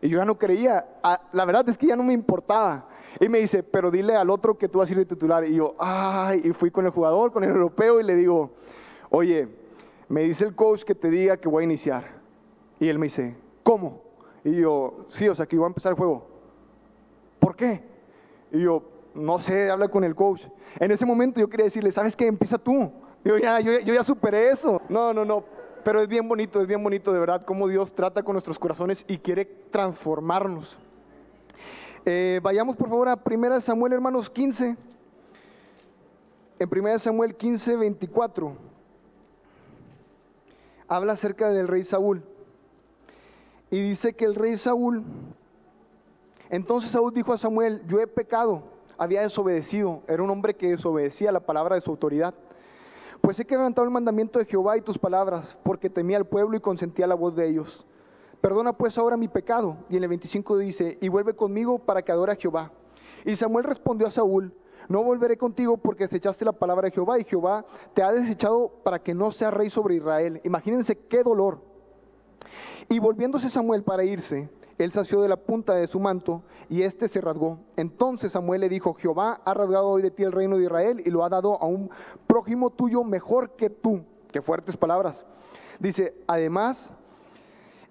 Y 0.00 0.08
yo 0.08 0.18
ya 0.18 0.24
no 0.24 0.38
creía, 0.38 0.86
la 1.32 1.44
verdad 1.44 1.68
es 1.68 1.76
que 1.76 1.88
ya 1.88 1.96
no 1.96 2.04
me 2.04 2.12
importaba. 2.12 2.86
Y 3.18 3.28
me 3.28 3.40
dice, 3.40 3.64
pero 3.64 3.90
dile 3.90 4.14
al 4.14 4.30
otro 4.30 4.56
que 4.56 4.68
tú 4.68 4.78
vas 4.78 4.88
a 4.88 4.92
ir 4.92 4.98
de 5.00 5.04
titular. 5.04 5.44
Y 5.44 5.56
yo, 5.56 5.74
ay, 5.80 6.42
y 6.44 6.52
fui 6.52 6.70
con 6.70 6.84
el 6.84 6.92
jugador, 6.92 7.32
con 7.32 7.42
el 7.42 7.50
europeo, 7.50 7.98
y 7.98 8.04
le 8.04 8.14
digo, 8.14 8.52
oye, 9.10 9.48
me 10.08 10.22
dice 10.22 10.44
el 10.44 10.54
coach 10.54 10.84
que 10.84 10.94
te 10.94 11.10
diga 11.10 11.38
que 11.38 11.48
voy 11.48 11.62
a 11.62 11.64
iniciar. 11.64 12.04
Y 12.78 12.88
él 12.88 13.00
me 13.00 13.06
dice, 13.06 13.36
¿cómo? 13.64 14.00
Y 14.44 14.60
yo, 14.60 15.06
sí, 15.08 15.28
o 15.28 15.34
sea, 15.34 15.46
que 15.46 15.56
iba 15.56 15.66
a 15.66 15.70
empezar 15.70 15.90
el 15.90 15.98
juego. 15.98 16.24
¿Por 17.40 17.56
qué? 17.56 17.82
Y 18.52 18.60
yo, 18.60 18.84
no 19.12 19.40
sé, 19.40 19.72
habla 19.72 19.88
con 19.88 20.04
el 20.04 20.14
coach. 20.14 20.44
En 20.78 20.92
ese 20.92 21.04
momento 21.04 21.40
yo 21.40 21.48
quería 21.48 21.64
decirle, 21.64 21.90
¿sabes 21.90 22.14
qué? 22.14 22.28
Empieza 22.28 22.58
tú. 22.58 22.92
Yo 23.24 23.38
ya, 23.38 23.58
yo, 23.58 23.80
yo 23.80 23.92
ya 23.92 24.04
superé 24.04 24.50
eso. 24.50 24.80
No, 24.88 25.12
no, 25.12 25.24
no. 25.24 25.51
Pero 25.84 26.00
es 26.00 26.08
bien 26.08 26.28
bonito, 26.28 26.60
es 26.60 26.66
bien 26.66 26.82
bonito 26.82 27.12
de 27.12 27.18
verdad 27.18 27.42
cómo 27.42 27.66
Dios 27.66 27.92
trata 27.92 28.22
con 28.22 28.34
nuestros 28.34 28.58
corazones 28.58 29.04
y 29.08 29.18
quiere 29.18 29.44
transformarnos. 29.44 30.78
Eh, 32.04 32.40
vayamos 32.42 32.76
por 32.76 32.88
favor 32.88 33.08
a 33.08 33.20
1 33.24 33.60
Samuel, 33.60 33.92
hermanos, 33.92 34.30
15. 34.30 34.76
En 36.58 36.68
1 36.70 36.98
Samuel 37.00 37.34
15, 37.34 37.76
24. 37.76 38.56
Habla 40.86 41.14
acerca 41.14 41.50
del 41.50 41.66
rey 41.66 41.84
Saúl. 41.84 42.22
Y 43.70 43.80
dice 43.80 44.14
que 44.14 44.24
el 44.24 44.34
rey 44.34 44.58
Saúl, 44.58 45.02
entonces 46.50 46.90
Saúl 46.90 47.14
dijo 47.14 47.32
a 47.32 47.38
Samuel, 47.38 47.82
yo 47.88 48.00
he 48.00 48.06
pecado, 48.06 48.62
había 48.98 49.22
desobedecido, 49.22 50.02
era 50.06 50.22
un 50.22 50.28
hombre 50.28 50.54
que 50.54 50.68
desobedecía 50.68 51.32
la 51.32 51.40
palabra 51.40 51.74
de 51.74 51.80
su 51.80 51.90
autoridad. 51.90 52.34
Pues 53.22 53.38
he 53.38 53.46
quebrantado 53.46 53.84
el 53.84 53.92
mandamiento 53.92 54.40
de 54.40 54.44
Jehová 54.44 54.76
y 54.76 54.80
tus 54.80 54.98
palabras, 54.98 55.56
porque 55.62 55.88
temía 55.88 56.16
al 56.16 56.26
pueblo 56.26 56.56
y 56.56 56.60
consentía 56.60 57.06
la 57.06 57.14
voz 57.14 57.36
de 57.36 57.48
ellos. 57.48 57.86
Perdona 58.40 58.76
pues 58.76 58.98
ahora 58.98 59.16
mi 59.16 59.28
pecado. 59.28 59.76
Y 59.88 59.96
en 59.96 60.02
el 60.02 60.08
25 60.08 60.58
dice, 60.58 60.98
y 61.00 61.08
vuelve 61.08 61.34
conmigo 61.34 61.78
para 61.78 62.02
que 62.02 62.10
adore 62.10 62.32
a 62.32 62.36
Jehová. 62.36 62.72
Y 63.24 63.36
Samuel 63.36 63.64
respondió 63.64 64.08
a 64.08 64.10
Saúl, 64.10 64.52
no 64.88 65.04
volveré 65.04 65.38
contigo 65.38 65.76
porque 65.76 66.04
desechaste 66.04 66.44
la 66.44 66.50
palabra 66.50 66.86
de 66.86 66.90
Jehová 66.90 67.20
y 67.20 67.24
Jehová 67.24 67.64
te 67.94 68.02
ha 68.02 68.10
desechado 68.10 68.72
para 68.82 68.98
que 68.98 69.14
no 69.14 69.30
sea 69.30 69.52
rey 69.52 69.70
sobre 69.70 69.94
Israel. 69.94 70.40
Imagínense 70.42 70.98
qué 70.98 71.22
dolor. 71.22 71.60
Y 72.88 72.98
volviéndose 72.98 73.48
Samuel 73.48 73.84
para 73.84 74.02
irse, 74.02 74.50
él 74.82 74.92
sació 74.92 75.22
de 75.22 75.28
la 75.28 75.36
punta 75.36 75.74
de 75.74 75.86
su 75.86 76.00
manto 76.00 76.42
y 76.68 76.82
éste 76.82 77.08
se 77.08 77.20
rasgó. 77.20 77.58
Entonces 77.76 78.32
Samuel 78.32 78.62
le 78.62 78.68
dijo, 78.68 78.94
Jehová 78.94 79.40
ha 79.44 79.54
rasgado 79.54 79.88
hoy 79.88 80.02
de 80.02 80.10
ti 80.10 80.22
el 80.22 80.32
reino 80.32 80.56
de 80.56 80.64
Israel 80.64 81.02
y 81.04 81.10
lo 81.10 81.24
ha 81.24 81.28
dado 81.28 81.60
a 81.60 81.66
un 81.66 81.90
prójimo 82.26 82.70
tuyo 82.70 83.04
mejor 83.04 83.50
que 83.56 83.70
tú. 83.70 84.02
Qué 84.30 84.40
fuertes 84.40 84.76
palabras. 84.76 85.24
Dice, 85.78 86.14
además, 86.26 86.92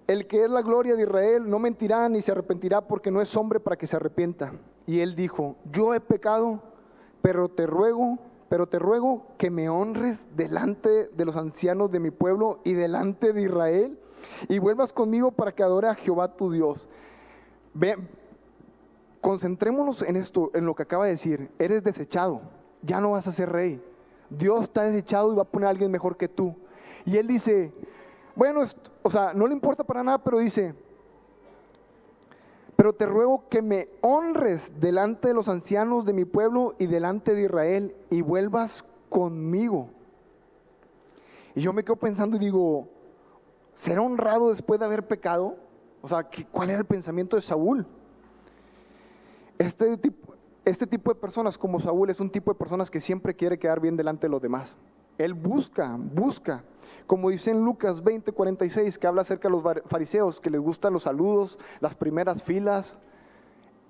el 0.06 0.26
que 0.26 0.44
es 0.44 0.50
la 0.50 0.62
gloria 0.62 0.96
de 0.96 1.02
Israel 1.02 1.48
no 1.48 1.58
mentirá 1.58 2.08
ni 2.08 2.20
se 2.22 2.32
arrepentirá 2.32 2.80
porque 2.80 3.10
no 3.10 3.20
es 3.20 3.36
hombre 3.36 3.60
para 3.60 3.76
que 3.76 3.86
se 3.86 3.96
arrepienta. 3.96 4.52
Y 4.86 5.00
él 5.00 5.14
dijo, 5.14 5.56
yo 5.70 5.94
he 5.94 6.00
pecado, 6.00 6.60
pero 7.20 7.48
te 7.48 7.66
ruego, 7.66 8.18
pero 8.48 8.66
te 8.66 8.78
ruego 8.78 9.26
que 9.38 9.50
me 9.50 9.68
honres 9.68 10.26
delante 10.36 11.08
de 11.08 11.24
los 11.24 11.36
ancianos 11.36 11.90
de 11.90 12.00
mi 12.00 12.10
pueblo 12.10 12.60
y 12.64 12.72
delante 12.72 13.32
de 13.32 13.42
Israel 13.42 13.98
y 14.48 14.58
vuelvas 14.58 14.92
conmigo 14.92 15.30
para 15.32 15.52
que 15.52 15.62
adore 15.62 15.88
a 15.88 15.94
Jehová 15.94 16.36
tu 16.36 16.50
Dios. 16.50 16.88
Ve, 17.74 17.96
concentrémonos 19.20 20.02
en 20.02 20.16
esto, 20.16 20.50
en 20.54 20.66
lo 20.66 20.74
que 20.74 20.82
acaba 20.82 21.04
de 21.04 21.12
decir. 21.12 21.50
Eres 21.58 21.82
desechado, 21.82 22.42
ya 22.82 23.00
no 23.00 23.12
vas 23.12 23.26
a 23.26 23.32
ser 23.32 23.50
rey. 23.50 23.82
Dios 24.30 24.62
está 24.62 24.84
desechado 24.84 25.32
y 25.32 25.36
va 25.36 25.42
a 25.42 25.46
poner 25.46 25.66
a 25.66 25.70
alguien 25.70 25.90
mejor 25.90 26.16
que 26.16 26.28
tú. 26.28 26.54
Y 27.04 27.16
él 27.16 27.26
dice, 27.26 27.72
bueno, 28.34 28.60
o 29.02 29.10
sea, 29.10 29.32
no 29.34 29.46
le 29.46 29.52
importa 29.52 29.84
para 29.84 30.02
nada, 30.02 30.18
pero 30.18 30.38
dice, 30.38 30.74
pero 32.76 32.92
te 32.92 33.06
ruego 33.06 33.48
que 33.48 33.62
me 33.62 33.88
honres 34.00 34.72
delante 34.80 35.28
de 35.28 35.34
los 35.34 35.48
ancianos 35.48 36.04
de 36.04 36.12
mi 36.12 36.24
pueblo 36.24 36.74
y 36.78 36.86
delante 36.86 37.34
de 37.34 37.42
Israel 37.42 37.94
y 38.10 38.22
vuelvas 38.22 38.84
conmigo. 39.08 39.88
Y 41.54 41.60
yo 41.60 41.72
me 41.72 41.84
quedo 41.84 41.96
pensando 41.96 42.36
y 42.36 42.40
digo, 42.40 42.88
¿Será 43.74 44.02
honrado 44.02 44.50
después 44.50 44.78
de 44.78 44.86
haber 44.86 45.06
pecado? 45.06 45.56
O 46.00 46.08
sea, 46.08 46.28
¿cuál 46.50 46.70
era 46.70 46.78
el 46.78 46.84
pensamiento 46.84 47.36
de 47.36 47.42
Saúl? 47.42 47.86
Este 49.58 49.96
tipo, 49.96 50.34
este 50.64 50.86
tipo 50.86 51.12
de 51.12 51.20
personas 51.20 51.56
como 51.56 51.80
Saúl 51.80 52.10
es 52.10 52.20
un 52.20 52.30
tipo 52.30 52.52
de 52.52 52.58
personas 52.58 52.90
que 52.90 53.00
siempre 53.00 53.34
quiere 53.34 53.58
quedar 53.58 53.80
bien 53.80 53.96
delante 53.96 54.26
de 54.26 54.30
los 54.30 54.42
demás. 54.42 54.76
Él 55.18 55.34
busca, 55.34 55.96
busca. 55.98 56.64
Como 57.06 57.30
dice 57.30 57.50
en 57.50 57.64
Lucas 57.64 58.02
20, 58.02 58.32
46, 58.32 58.98
que 58.98 59.06
habla 59.06 59.22
acerca 59.22 59.48
de 59.48 59.52
los 59.52 59.62
fariseos, 59.86 60.40
que 60.40 60.50
les 60.50 60.60
gustan 60.60 60.92
los 60.92 61.04
saludos, 61.04 61.58
las 61.80 61.94
primeras 61.94 62.42
filas. 62.42 62.98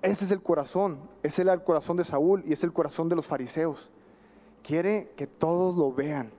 Ese 0.01 0.25
es 0.25 0.31
el 0.31 0.41
corazón, 0.41 0.99
ese 1.23 1.43
es 1.43 1.47
el 1.47 1.63
corazón 1.63 1.97
de 1.97 2.03
Saúl 2.03 2.43
y 2.45 2.53
es 2.53 2.63
el 2.63 2.73
corazón 2.73 3.07
de 3.07 3.15
los 3.15 3.25
fariseos. 3.25 3.89
Quiere 4.61 5.11
que 5.15 5.27
todos 5.27 5.77
lo 5.77 5.93
vean. 5.93 6.31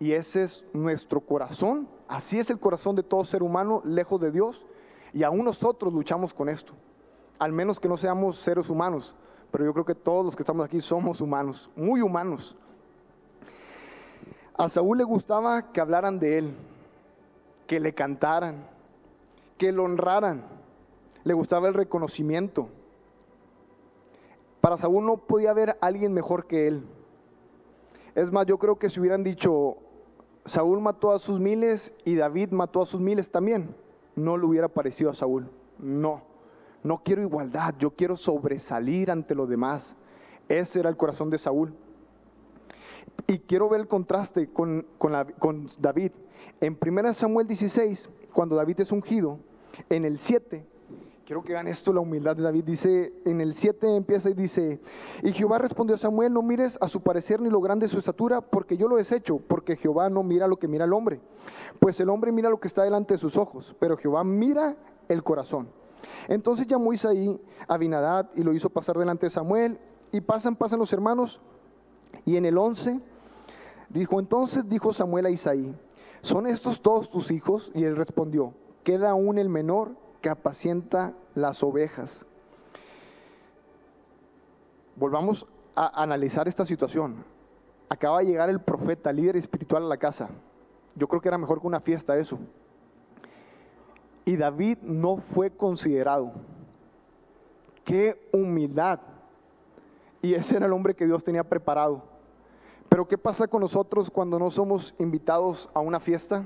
Y 0.00 0.12
ese 0.12 0.44
es 0.44 0.64
nuestro 0.72 1.20
corazón 1.20 1.86
Así 2.10 2.40
es 2.40 2.50
el 2.50 2.58
corazón 2.58 2.96
de 2.96 3.04
todo 3.04 3.24
ser 3.24 3.40
humano 3.40 3.82
lejos 3.84 4.20
de 4.20 4.32
Dios 4.32 4.66
y 5.12 5.22
aún 5.22 5.44
nosotros 5.44 5.94
luchamos 5.94 6.34
con 6.34 6.48
esto. 6.48 6.72
Al 7.38 7.52
menos 7.52 7.78
que 7.78 7.88
no 7.88 7.96
seamos 7.96 8.36
seres 8.36 8.68
humanos, 8.68 9.14
pero 9.52 9.64
yo 9.64 9.72
creo 9.72 9.84
que 9.84 9.94
todos 9.94 10.24
los 10.24 10.34
que 10.34 10.42
estamos 10.42 10.66
aquí 10.66 10.80
somos 10.80 11.20
humanos, 11.20 11.70
muy 11.76 12.02
humanos. 12.02 12.56
A 14.54 14.68
Saúl 14.68 14.98
le 14.98 15.04
gustaba 15.04 15.70
que 15.70 15.80
hablaran 15.80 16.18
de 16.18 16.38
él, 16.38 16.56
que 17.68 17.78
le 17.78 17.94
cantaran, 17.94 18.66
que 19.56 19.70
lo 19.70 19.84
honraran. 19.84 20.42
Le 21.22 21.32
gustaba 21.32 21.68
el 21.68 21.74
reconocimiento. 21.74 22.70
Para 24.60 24.76
Saúl 24.76 25.06
no 25.06 25.16
podía 25.16 25.50
haber 25.50 25.78
alguien 25.80 26.12
mejor 26.12 26.48
que 26.48 26.66
él. 26.66 26.84
Es 28.16 28.32
más, 28.32 28.46
yo 28.46 28.58
creo 28.58 28.80
que 28.80 28.90
si 28.90 28.98
hubieran 28.98 29.22
dicho, 29.22 29.76
Saúl 30.44 30.80
mató 30.80 31.12
a 31.12 31.18
sus 31.18 31.38
miles 31.38 31.92
y 32.04 32.14
David 32.14 32.50
mató 32.50 32.82
a 32.82 32.86
sus 32.86 33.00
miles 33.00 33.30
también. 33.30 33.74
No 34.16 34.36
le 34.36 34.46
hubiera 34.46 34.68
parecido 34.68 35.10
a 35.10 35.14
Saúl. 35.14 35.48
No, 35.78 36.22
no 36.82 37.02
quiero 37.02 37.22
igualdad, 37.22 37.74
yo 37.78 37.90
quiero 37.90 38.16
sobresalir 38.16 39.10
ante 39.10 39.34
los 39.34 39.48
demás. 39.48 39.96
Ese 40.48 40.80
era 40.80 40.88
el 40.88 40.96
corazón 40.96 41.30
de 41.30 41.38
Saúl. 41.38 41.74
Y 43.26 43.38
quiero 43.40 43.68
ver 43.68 43.80
el 43.80 43.88
contraste 43.88 44.48
con, 44.50 44.86
con 44.98 45.68
David. 45.78 46.12
En 46.60 46.78
1 46.80 47.14
Samuel 47.14 47.46
16, 47.46 48.08
cuando 48.32 48.56
David 48.56 48.80
es 48.80 48.92
ungido, 48.92 49.38
en 49.88 50.04
el 50.04 50.18
7, 50.18 50.66
Quiero 51.30 51.44
que 51.44 51.52
vean 51.52 51.68
esto, 51.68 51.92
la 51.92 52.00
humildad 52.00 52.34
de 52.34 52.42
David. 52.42 52.64
Dice, 52.64 53.12
en 53.24 53.40
el 53.40 53.54
7 53.54 53.94
empieza 53.94 54.28
y 54.30 54.34
dice, 54.34 54.80
y 55.22 55.30
Jehová 55.30 55.58
respondió 55.58 55.94
a 55.94 55.98
Samuel, 55.98 56.32
no 56.32 56.42
mires 56.42 56.76
a 56.80 56.88
su 56.88 57.02
parecer 57.02 57.40
ni 57.40 57.48
lo 57.48 57.60
grande 57.60 57.86
de 57.86 57.92
su 57.92 58.00
estatura, 58.00 58.40
porque 58.40 58.76
yo 58.76 58.88
lo 58.88 58.96
desecho, 58.96 59.38
porque 59.38 59.76
Jehová 59.76 60.10
no 60.10 60.24
mira 60.24 60.48
lo 60.48 60.56
que 60.56 60.66
mira 60.66 60.86
el 60.86 60.92
hombre. 60.92 61.20
Pues 61.78 62.00
el 62.00 62.08
hombre 62.08 62.32
mira 62.32 62.50
lo 62.50 62.58
que 62.58 62.66
está 62.66 62.82
delante 62.82 63.14
de 63.14 63.18
sus 63.18 63.36
ojos, 63.36 63.76
pero 63.78 63.96
Jehová 63.96 64.24
mira 64.24 64.74
el 65.08 65.22
corazón. 65.22 65.68
Entonces 66.26 66.66
llamó 66.66 66.92
Isaí 66.92 67.40
a 67.68 67.74
Abinadad 67.74 68.28
y 68.34 68.42
lo 68.42 68.52
hizo 68.52 68.68
pasar 68.68 68.98
delante 68.98 69.26
de 69.26 69.30
Samuel. 69.30 69.78
Y 70.10 70.22
pasan, 70.22 70.56
pasan 70.56 70.80
los 70.80 70.92
hermanos. 70.92 71.40
Y 72.24 72.38
en 72.38 72.44
el 72.44 72.58
11 72.58 72.98
dijo, 73.88 74.18
entonces 74.18 74.68
dijo 74.68 74.92
Samuel 74.92 75.26
a 75.26 75.30
Isaí, 75.30 75.76
¿son 76.22 76.48
estos 76.48 76.82
todos 76.82 77.08
tus 77.08 77.30
hijos? 77.30 77.70
Y 77.72 77.84
él 77.84 77.94
respondió, 77.94 78.52
queda 78.82 79.10
aún 79.10 79.38
el 79.38 79.48
menor 79.48 80.09
que 80.20 80.28
apacienta 80.28 81.14
las 81.34 81.62
ovejas. 81.62 82.26
Volvamos 84.96 85.46
a 85.74 86.02
analizar 86.02 86.46
esta 86.48 86.66
situación. 86.66 87.24
Acaba 87.88 88.20
de 88.20 88.26
llegar 88.26 88.50
el 88.50 88.60
profeta, 88.60 89.12
líder 89.12 89.36
espiritual 89.36 89.84
a 89.84 89.88
la 89.88 89.96
casa. 89.96 90.28
Yo 90.94 91.08
creo 91.08 91.20
que 91.20 91.28
era 91.28 91.38
mejor 91.38 91.60
que 91.60 91.66
una 91.66 91.80
fiesta 91.80 92.16
eso. 92.16 92.38
Y 94.24 94.36
David 94.36 94.78
no 94.82 95.16
fue 95.16 95.50
considerado. 95.50 96.32
Qué 97.84 98.28
humildad. 98.32 99.00
Y 100.22 100.34
ese 100.34 100.56
era 100.56 100.66
el 100.66 100.72
hombre 100.72 100.94
que 100.94 101.06
Dios 101.06 101.24
tenía 101.24 101.44
preparado. 101.44 102.04
Pero 102.88 103.08
¿qué 103.08 103.16
pasa 103.16 103.48
con 103.48 103.60
nosotros 103.60 104.10
cuando 104.10 104.38
no 104.38 104.50
somos 104.50 104.94
invitados 104.98 105.70
a 105.72 105.80
una 105.80 106.00
fiesta? 106.00 106.44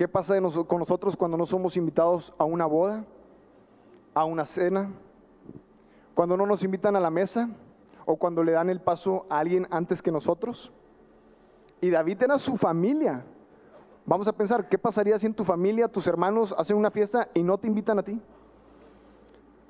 ¿Qué 0.00 0.08
pasa 0.08 0.34
con 0.66 0.78
nosotros 0.78 1.14
cuando 1.14 1.36
no 1.36 1.44
somos 1.44 1.76
invitados 1.76 2.32
a 2.38 2.44
una 2.44 2.64
boda? 2.64 3.04
¿A 4.14 4.24
una 4.24 4.46
cena? 4.46 4.88
¿Cuando 6.14 6.38
no 6.38 6.46
nos 6.46 6.64
invitan 6.64 6.96
a 6.96 7.00
la 7.00 7.10
mesa? 7.10 7.50
¿O 8.06 8.16
cuando 8.16 8.42
le 8.42 8.52
dan 8.52 8.70
el 8.70 8.80
paso 8.80 9.26
a 9.28 9.40
alguien 9.40 9.66
antes 9.70 10.00
que 10.00 10.10
nosotros? 10.10 10.72
Y 11.82 11.90
David 11.90 12.22
era 12.22 12.38
su 12.38 12.56
familia. 12.56 13.26
Vamos 14.06 14.26
a 14.26 14.32
pensar, 14.32 14.70
¿qué 14.70 14.78
pasaría 14.78 15.18
si 15.18 15.26
en 15.26 15.34
tu 15.34 15.44
familia 15.44 15.86
tus 15.86 16.06
hermanos 16.06 16.54
hacen 16.56 16.78
una 16.78 16.90
fiesta 16.90 17.28
y 17.34 17.42
no 17.42 17.58
te 17.58 17.66
invitan 17.66 17.98
a 17.98 18.02
ti? 18.02 18.18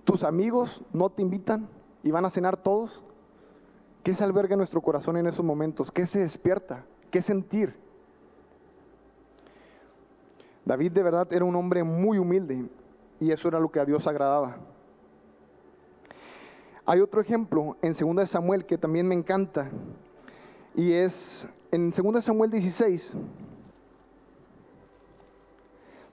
¿Tus 0.05 0.23
amigos 0.23 0.85
no 0.93 1.11
te 1.11 1.23
invitan 1.23 1.69
y 2.05 2.12
van 2.12 2.25
a 2.25 2.31
cenar 2.31 2.57
todos? 2.57 3.03
¿Qué 4.05 4.14
se 4.14 4.23
alberga 4.23 4.55
en 4.55 4.59
nuestro 4.59 4.81
corazón 4.81 5.16
en 5.16 5.27
esos 5.27 5.45
momentos? 5.45 5.90
¿Qué 5.90 6.07
se 6.07 6.21
despierta? 6.21 6.85
¿Qué 7.11 7.21
sentir? 7.21 7.89
David 10.70 10.92
de 10.92 11.02
verdad 11.02 11.26
era 11.33 11.44
un 11.44 11.56
hombre 11.56 11.83
muy 11.83 12.16
humilde 12.16 12.64
y 13.18 13.33
eso 13.33 13.48
era 13.48 13.59
lo 13.59 13.72
que 13.72 13.80
a 13.80 13.85
Dios 13.85 14.06
agradaba. 14.06 14.56
Hay 16.87 17.00
otro 17.00 17.20
ejemplo 17.20 17.76
en 17.83 17.92
2 17.92 18.30
Samuel 18.30 18.64
que 18.64 18.78
también 18.78 19.09
me 19.09 19.16
encanta 19.16 19.68
y 20.76 20.92
es 20.92 21.44
en 21.72 21.90
2 21.90 22.24
Samuel 22.24 22.52
16, 22.52 23.14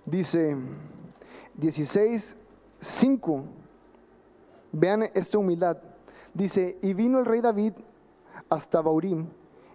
dice 0.08 0.58
16, 1.54 2.36
5, 2.80 3.44
vean 4.72 5.04
esta 5.14 5.38
humildad, 5.38 5.78
dice, 6.34 6.80
y 6.82 6.96
vino 6.96 7.20
el 7.20 7.28
rey 7.28 7.42
David 7.42 7.74
hasta 8.50 8.82
Baurim, 8.82 9.28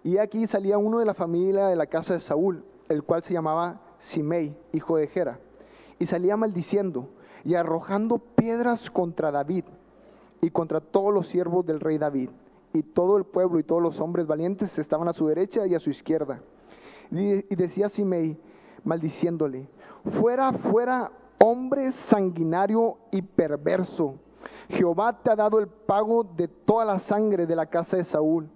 y 0.03 0.19
aquí 0.19 0.45
salía 0.49 0.77
uno 0.77 0.99
de 0.99 1.07
la 1.07 1.15
familia 1.15 1.69
de 1.69 1.77
la 1.77 1.87
casa 1.87 2.15
de 2.15 2.21
Saúl, 2.21 2.65
el 2.89 3.05
cual 3.05 3.23
se 3.23 3.33
llamaba 3.33 3.81
Simei, 4.03 4.53
hijo 4.73 4.97
de 4.97 5.07
Gera, 5.07 5.39
y 6.01 6.07
salía 6.07 6.37
maldiciendo 6.37 7.09
y 7.45 7.55
arrojando 7.55 8.19
piedras 8.19 8.91
contra 8.91 9.31
David 9.31 9.65
y 10.41 10.51
contra 10.51 10.81
todos 10.81 11.15
los 11.15 11.29
siervos 11.29 11.65
del 11.65 11.79
rey 11.79 11.99
David 11.99 12.31
y 12.73 12.83
todo 12.83 13.17
el 13.17 13.25
pueblo 13.25 13.61
y 13.61 13.63
todos 13.63 13.81
los 13.81 14.01
hombres 14.01 14.27
valientes 14.27 14.77
estaban 14.81 15.07
a 15.07 15.13
su 15.13 15.29
derecha 15.29 15.69
y 15.69 15.77
a 15.77 15.79
su 15.79 15.91
izquierda. 15.91 16.41
Y, 17.13 17.55
decía 17.55 17.89
Simei, 17.89 18.37
maldiciéndole, 18.83 19.69
fuera, 20.05 20.53
fuera, 20.53 21.13
hombre 21.39 21.93
sanguinario 21.93 22.99
y 23.13 23.23
perverso. 23.23 24.17
Jehová 24.69 25.17
te 25.23 25.31
ha 25.31 25.37
dado 25.37 25.61
el 25.61 25.69
pago 25.69 26.25
de 26.25 26.49
toda 26.49 26.85
la 26.85 26.99
sangre 26.99 27.47
de 27.47 27.55
la 27.55 27.67
casa 27.67 27.99
de 27.99 28.05
Saúl, 28.05 28.49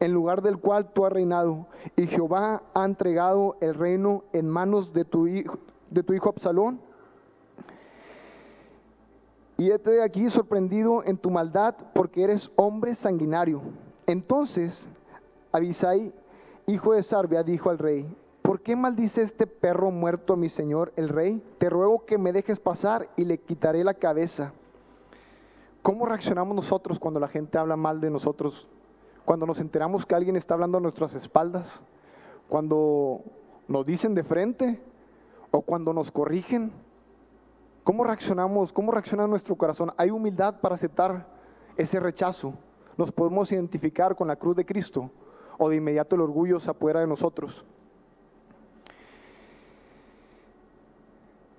en 0.00 0.12
lugar 0.12 0.42
del 0.42 0.58
cual 0.58 0.92
tú 0.92 1.04
has 1.04 1.12
reinado. 1.12 1.66
Y 1.96 2.06
Jehová 2.06 2.62
ha 2.74 2.84
entregado 2.84 3.56
el 3.60 3.74
reino 3.74 4.24
en 4.32 4.48
manos 4.48 4.92
de 4.92 5.04
tu 5.04 5.26
hijo, 5.26 5.58
Absalón 6.26 6.80
y 9.60 9.72
estoy 9.72 9.98
aquí 9.98 10.30
sorprendido 10.30 11.02
en 11.04 11.18
tu 11.18 11.30
maldad 11.30 11.74
porque 11.92 12.22
eres 12.22 12.48
hombre 12.54 12.94
sanguinario. 12.94 13.60
Entonces 14.06 14.88
Abisai, 15.50 16.12
hijo 16.66 16.92
de 16.92 17.02
Sarbia, 17.02 17.42
dijo 17.42 17.68
al 17.68 17.78
rey, 17.78 18.06
¿por 18.42 18.60
qué 18.60 18.76
maldice 18.76 19.22
este 19.22 19.48
perro 19.48 19.90
muerto 19.90 20.34
a 20.34 20.36
mi 20.36 20.48
señor 20.48 20.92
el 20.94 21.08
rey? 21.08 21.42
Te 21.58 21.68
ruego 21.70 22.04
que 22.04 22.18
me 22.18 22.32
dejes 22.32 22.60
pasar 22.60 23.08
y 23.16 23.24
le 23.24 23.38
quitaré 23.38 23.82
la 23.82 23.94
cabeza. 23.94 24.52
¿Cómo 25.82 26.06
reaccionamos 26.06 26.54
nosotros 26.54 27.00
cuando 27.00 27.18
la 27.18 27.26
gente 27.26 27.58
habla 27.58 27.74
mal 27.74 28.00
de 28.00 28.10
nosotros? 28.10 28.68
Cuando 29.28 29.44
nos 29.44 29.60
enteramos 29.60 30.06
que 30.06 30.14
alguien 30.14 30.36
está 30.36 30.54
hablando 30.54 30.78
a 30.78 30.80
nuestras 30.80 31.14
espaldas, 31.14 31.82
cuando 32.48 33.20
nos 33.68 33.84
dicen 33.84 34.14
de 34.14 34.24
frente 34.24 34.80
o 35.50 35.60
cuando 35.60 35.92
nos 35.92 36.10
corrigen. 36.10 36.72
¿Cómo 37.84 38.04
reaccionamos? 38.04 38.72
¿Cómo 38.72 38.90
reacciona 38.90 39.26
nuestro 39.26 39.54
corazón? 39.54 39.92
¿Hay 39.98 40.08
humildad 40.08 40.62
para 40.62 40.76
aceptar 40.76 41.26
ese 41.76 42.00
rechazo? 42.00 42.54
¿Nos 42.96 43.12
podemos 43.12 43.52
identificar 43.52 44.16
con 44.16 44.28
la 44.28 44.36
cruz 44.36 44.56
de 44.56 44.64
Cristo? 44.64 45.10
¿O 45.58 45.68
de 45.68 45.76
inmediato 45.76 46.16
el 46.16 46.22
orgullo 46.22 46.58
se 46.58 46.70
apodera 46.70 47.00
de 47.00 47.06
nosotros? 47.06 47.66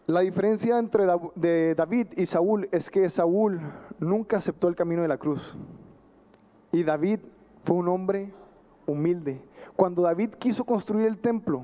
La 0.07 0.21
diferencia 0.21 0.79
entre 0.79 1.05
David 1.75 2.07
y 2.17 2.25
Saúl 2.25 2.67
es 2.71 2.89
que 2.89 3.07
Saúl 3.11 3.61
nunca 3.99 4.37
aceptó 4.37 4.69
el 4.69 4.75
camino 4.75 5.03
de 5.03 5.07
la 5.07 5.17
cruz. 5.17 5.55
Y 6.71 6.81
David 6.81 7.19
fue 7.69 7.77
un 7.77 7.87
hombre 7.87 8.33
humilde. 8.87 9.39
Cuando 9.75 10.01
David 10.01 10.31
quiso 10.39 10.63
construir 10.63 11.05
el 11.05 11.19
templo, 11.19 11.61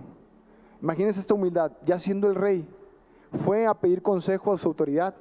imagínense 0.79 1.19
esta 1.19 1.33
humildad, 1.33 1.71
ya 1.83 1.99
siendo 1.99 2.27
el 2.27 2.35
rey, 2.35 2.63
fue 3.43 3.65
a 3.65 3.73
pedir 3.73 4.03
consejo 4.03 4.53
a 4.53 4.59
su 4.59 4.67
autoridad 4.67 5.15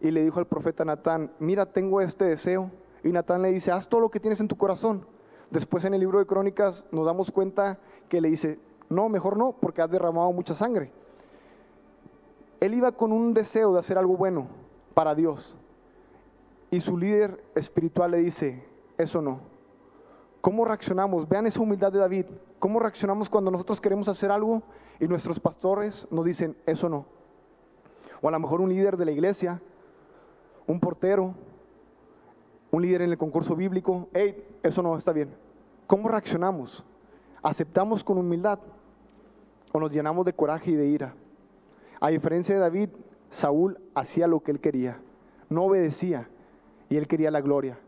y 0.00 0.10
le 0.10 0.24
dijo 0.24 0.38
al 0.38 0.46
profeta 0.46 0.82
Natán, 0.82 1.30
mira, 1.38 1.66
tengo 1.66 2.00
este 2.00 2.24
deseo. 2.24 2.70
Y 3.04 3.12
Natán 3.12 3.42
le 3.42 3.52
dice, 3.52 3.70
haz 3.70 3.86
todo 3.86 4.00
lo 4.00 4.08
que 4.08 4.18
tienes 4.18 4.40
en 4.40 4.48
tu 4.48 4.56
corazón. 4.56 5.04
Después 5.50 5.84
en 5.84 5.92
el 5.92 6.00
libro 6.00 6.20
de 6.20 6.26
Crónicas 6.26 6.86
nos 6.90 7.04
damos 7.04 7.30
cuenta 7.30 7.78
que 8.08 8.22
le 8.22 8.30
dice, 8.30 8.58
no, 8.88 9.10
mejor 9.10 9.36
no, 9.36 9.52
porque 9.60 9.82
has 9.82 9.90
derramado 9.90 10.32
mucha 10.32 10.54
sangre. 10.54 10.90
Él 12.60 12.72
iba 12.72 12.92
con 12.92 13.12
un 13.12 13.34
deseo 13.34 13.74
de 13.74 13.80
hacer 13.80 13.98
algo 13.98 14.16
bueno 14.16 14.46
para 14.94 15.14
Dios. 15.14 15.54
Y 16.70 16.80
su 16.80 16.96
líder 16.96 17.44
espiritual 17.54 18.12
le 18.12 18.18
dice, 18.20 18.64
eso 18.96 19.20
no. 19.20 19.57
¿Cómo 20.40 20.64
reaccionamos? 20.64 21.28
Vean 21.28 21.46
esa 21.46 21.60
humildad 21.60 21.92
de 21.92 21.98
David. 21.98 22.26
¿Cómo 22.58 22.78
reaccionamos 22.78 23.28
cuando 23.28 23.50
nosotros 23.50 23.80
queremos 23.80 24.08
hacer 24.08 24.30
algo 24.30 24.62
y 25.00 25.08
nuestros 25.08 25.40
pastores 25.40 26.06
nos 26.10 26.24
dicen, 26.24 26.56
eso 26.66 26.88
no? 26.88 27.06
O 28.20 28.28
a 28.28 28.30
lo 28.30 28.38
mejor 28.38 28.60
un 28.60 28.68
líder 28.68 28.96
de 28.96 29.04
la 29.04 29.10
iglesia, 29.10 29.60
un 30.66 30.80
portero, 30.80 31.34
un 32.70 32.82
líder 32.82 33.02
en 33.02 33.10
el 33.10 33.18
concurso 33.18 33.56
bíblico, 33.56 34.08
hey, 34.12 34.44
eso 34.62 34.82
no 34.82 34.96
está 34.96 35.12
bien. 35.12 35.30
¿Cómo 35.86 36.08
reaccionamos? 36.08 36.84
¿Aceptamos 37.42 38.04
con 38.04 38.18
humildad 38.18 38.58
o 39.72 39.80
nos 39.80 39.90
llenamos 39.90 40.24
de 40.26 40.32
coraje 40.32 40.72
y 40.72 40.74
de 40.74 40.86
ira? 40.86 41.14
A 42.00 42.08
diferencia 42.10 42.54
de 42.54 42.60
David, 42.60 42.90
Saúl 43.30 43.80
hacía 43.94 44.26
lo 44.26 44.40
que 44.40 44.52
él 44.52 44.60
quería, 44.60 45.00
no 45.48 45.64
obedecía 45.64 46.28
y 46.88 46.96
él 46.96 47.08
quería 47.08 47.30
la 47.30 47.40
gloria. 47.40 47.78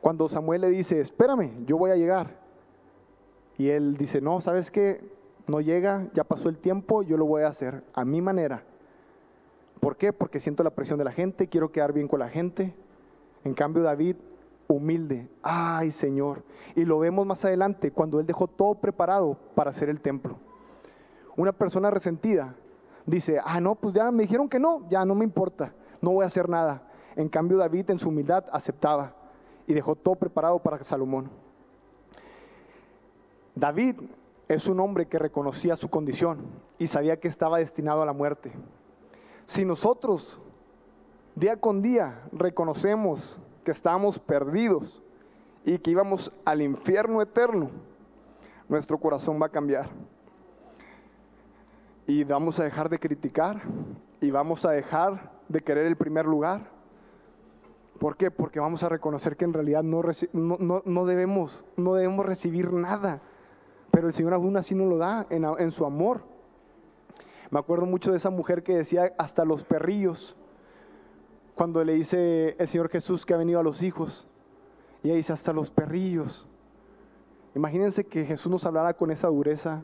Cuando 0.00 0.28
Samuel 0.28 0.62
le 0.62 0.70
dice, 0.70 1.00
espérame, 1.00 1.64
yo 1.66 1.76
voy 1.76 1.90
a 1.90 1.96
llegar. 1.96 2.38
Y 3.58 3.68
él 3.68 3.96
dice, 3.96 4.20
no, 4.20 4.40
¿sabes 4.40 4.70
qué? 4.70 5.04
No 5.46 5.60
llega, 5.60 6.08
ya 6.14 6.24
pasó 6.24 6.48
el 6.48 6.58
tiempo, 6.58 7.02
yo 7.02 7.16
lo 7.16 7.26
voy 7.26 7.42
a 7.42 7.48
hacer 7.48 7.84
a 7.92 8.04
mi 8.04 8.22
manera. 8.22 8.62
¿Por 9.80 9.96
qué? 9.96 10.12
Porque 10.12 10.40
siento 10.40 10.62
la 10.62 10.70
presión 10.70 10.98
de 10.98 11.04
la 11.04 11.12
gente, 11.12 11.48
quiero 11.48 11.70
quedar 11.70 11.92
bien 11.92 12.08
con 12.08 12.20
la 12.20 12.28
gente. 12.28 12.74
En 13.44 13.54
cambio, 13.54 13.82
David, 13.82 14.16
humilde, 14.68 15.28
ay 15.42 15.90
Señor. 15.90 16.42
Y 16.74 16.84
lo 16.84 16.98
vemos 16.98 17.26
más 17.26 17.44
adelante, 17.44 17.90
cuando 17.90 18.20
él 18.20 18.26
dejó 18.26 18.46
todo 18.46 18.76
preparado 18.76 19.36
para 19.54 19.70
hacer 19.70 19.88
el 19.88 20.00
templo. 20.00 20.38
Una 21.36 21.52
persona 21.52 21.90
resentida 21.90 22.54
dice, 23.04 23.40
ah, 23.44 23.60
no, 23.60 23.74
pues 23.74 23.94
ya 23.94 24.10
me 24.10 24.22
dijeron 24.22 24.48
que 24.48 24.58
no, 24.58 24.88
ya 24.88 25.04
no 25.04 25.14
me 25.14 25.24
importa, 25.24 25.74
no 26.00 26.12
voy 26.12 26.24
a 26.24 26.28
hacer 26.28 26.48
nada. 26.48 26.82
En 27.16 27.28
cambio, 27.28 27.58
David 27.58 27.90
en 27.90 27.98
su 27.98 28.08
humildad 28.08 28.44
aceptaba 28.52 29.14
y 29.70 29.72
dejó 29.72 29.94
todo 29.94 30.16
preparado 30.16 30.58
para 30.58 30.82
Salomón. 30.82 31.30
David 33.54 34.00
es 34.48 34.66
un 34.66 34.80
hombre 34.80 35.06
que 35.06 35.16
reconocía 35.16 35.76
su 35.76 35.88
condición 35.88 36.40
y 36.76 36.88
sabía 36.88 37.20
que 37.20 37.28
estaba 37.28 37.58
destinado 37.58 38.02
a 38.02 38.06
la 38.06 38.12
muerte. 38.12 38.50
Si 39.46 39.64
nosotros 39.64 40.40
día 41.36 41.56
con 41.56 41.82
día 41.82 42.20
reconocemos 42.32 43.38
que 43.62 43.70
estamos 43.70 44.18
perdidos 44.18 45.04
y 45.64 45.78
que 45.78 45.92
íbamos 45.92 46.32
al 46.44 46.62
infierno 46.62 47.22
eterno, 47.22 47.70
nuestro 48.68 48.98
corazón 48.98 49.40
va 49.40 49.46
a 49.46 49.50
cambiar. 49.50 49.88
Y 52.08 52.24
vamos 52.24 52.58
a 52.58 52.64
dejar 52.64 52.88
de 52.88 52.98
criticar 52.98 53.62
y 54.20 54.32
vamos 54.32 54.64
a 54.64 54.72
dejar 54.72 55.30
de 55.46 55.60
querer 55.60 55.86
el 55.86 55.94
primer 55.94 56.26
lugar. 56.26 56.79
¿Por 58.00 58.16
qué? 58.16 58.30
Porque 58.30 58.58
vamos 58.58 58.82
a 58.82 58.88
reconocer 58.88 59.36
que 59.36 59.44
en 59.44 59.52
realidad 59.52 59.82
no, 59.82 60.00
no, 60.32 60.82
no, 60.86 61.04
debemos, 61.04 61.66
no 61.76 61.92
debemos 61.92 62.24
recibir 62.24 62.72
nada. 62.72 63.20
Pero 63.90 64.08
el 64.08 64.14
Señor 64.14 64.32
aún 64.32 64.56
así 64.56 64.74
nos 64.74 64.88
lo 64.88 64.96
da 64.96 65.26
en, 65.28 65.44
en 65.44 65.70
su 65.70 65.84
amor. 65.84 66.22
Me 67.50 67.58
acuerdo 67.58 67.84
mucho 67.84 68.10
de 68.10 68.16
esa 68.16 68.30
mujer 68.30 68.62
que 68.62 68.74
decía 68.74 69.12
hasta 69.18 69.44
los 69.44 69.64
perrillos, 69.64 70.34
cuando 71.54 71.84
le 71.84 71.92
dice 71.92 72.56
el 72.58 72.68
Señor 72.68 72.88
Jesús 72.88 73.26
que 73.26 73.34
ha 73.34 73.36
venido 73.36 73.60
a 73.60 73.62
los 73.62 73.82
hijos. 73.82 74.26
Y 75.02 75.08
ella 75.08 75.16
dice 75.16 75.34
hasta 75.34 75.52
los 75.52 75.70
perrillos. 75.70 76.48
Imagínense 77.54 78.04
que 78.04 78.24
Jesús 78.24 78.50
nos 78.50 78.64
hablara 78.64 78.94
con 78.94 79.10
esa 79.10 79.28
dureza. 79.28 79.82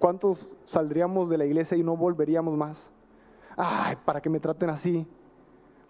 ¿Cuántos 0.00 0.56
saldríamos 0.64 1.28
de 1.28 1.38
la 1.38 1.44
iglesia 1.44 1.76
y 1.76 1.84
no 1.84 1.96
volveríamos 1.96 2.56
más? 2.56 2.90
Ay, 3.56 3.96
para 4.04 4.20
que 4.20 4.28
me 4.28 4.40
traten 4.40 4.68
así, 4.70 5.06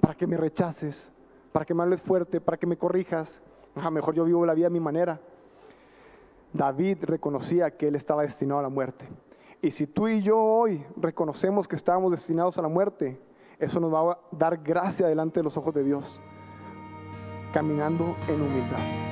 para 0.02 0.14
que 0.14 0.26
me 0.26 0.37
rechaces, 0.37 1.12
para 1.52 1.64
que 1.64 1.74
me 1.74 1.82
hables 1.82 2.02
fuerte, 2.02 2.40
para 2.40 2.56
que 2.56 2.66
me 2.66 2.76
corrijas. 2.76 3.42
Mejor 3.90 4.14
yo 4.14 4.24
vivo 4.24 4.44
la 4.44 4.54
vida 4.54 4.66
a 4.66 4.70
mi 4.70 4.80
manera. 4.80 5.20
David 6.52 6.98
reconocía 7.02 7.76
que 7.76 7.88
él 7.88 7.94
estaba 7.94 8.22
destinado 8.22 8.60
a 8.60 8.62
la 8.62 8.68
muerte. 8.68 9.08
Y 9.62 9.70
si 9.70 9.86
tú 9.86 10.08
y 10.08 10.22
yo 10.22 10.38
hoy 10.38 10.84
reconocemos 10.96 11.68
que 11.68 11.76
estábamos 11.76 12.10
destinados 12.10 12.58
a 12.58 12.62
la 12.62 12.68
muerte, 12.68 13.20
eso 13.58 13.78
nos 13.78 13.94
va 13.94 14.12
a 14.12 14.18
dar 14.32 14.58
gracia 14.58 15.06
delante 15.06 15.40
de 15.40 15.44
los 15.44 15.56
ojos 15.56 15.72
de 15.72 15.84
Dios, 15.84 16.20
caminando 17.52 18.16
en 18.28 18.42
humildad. 18.42 19.12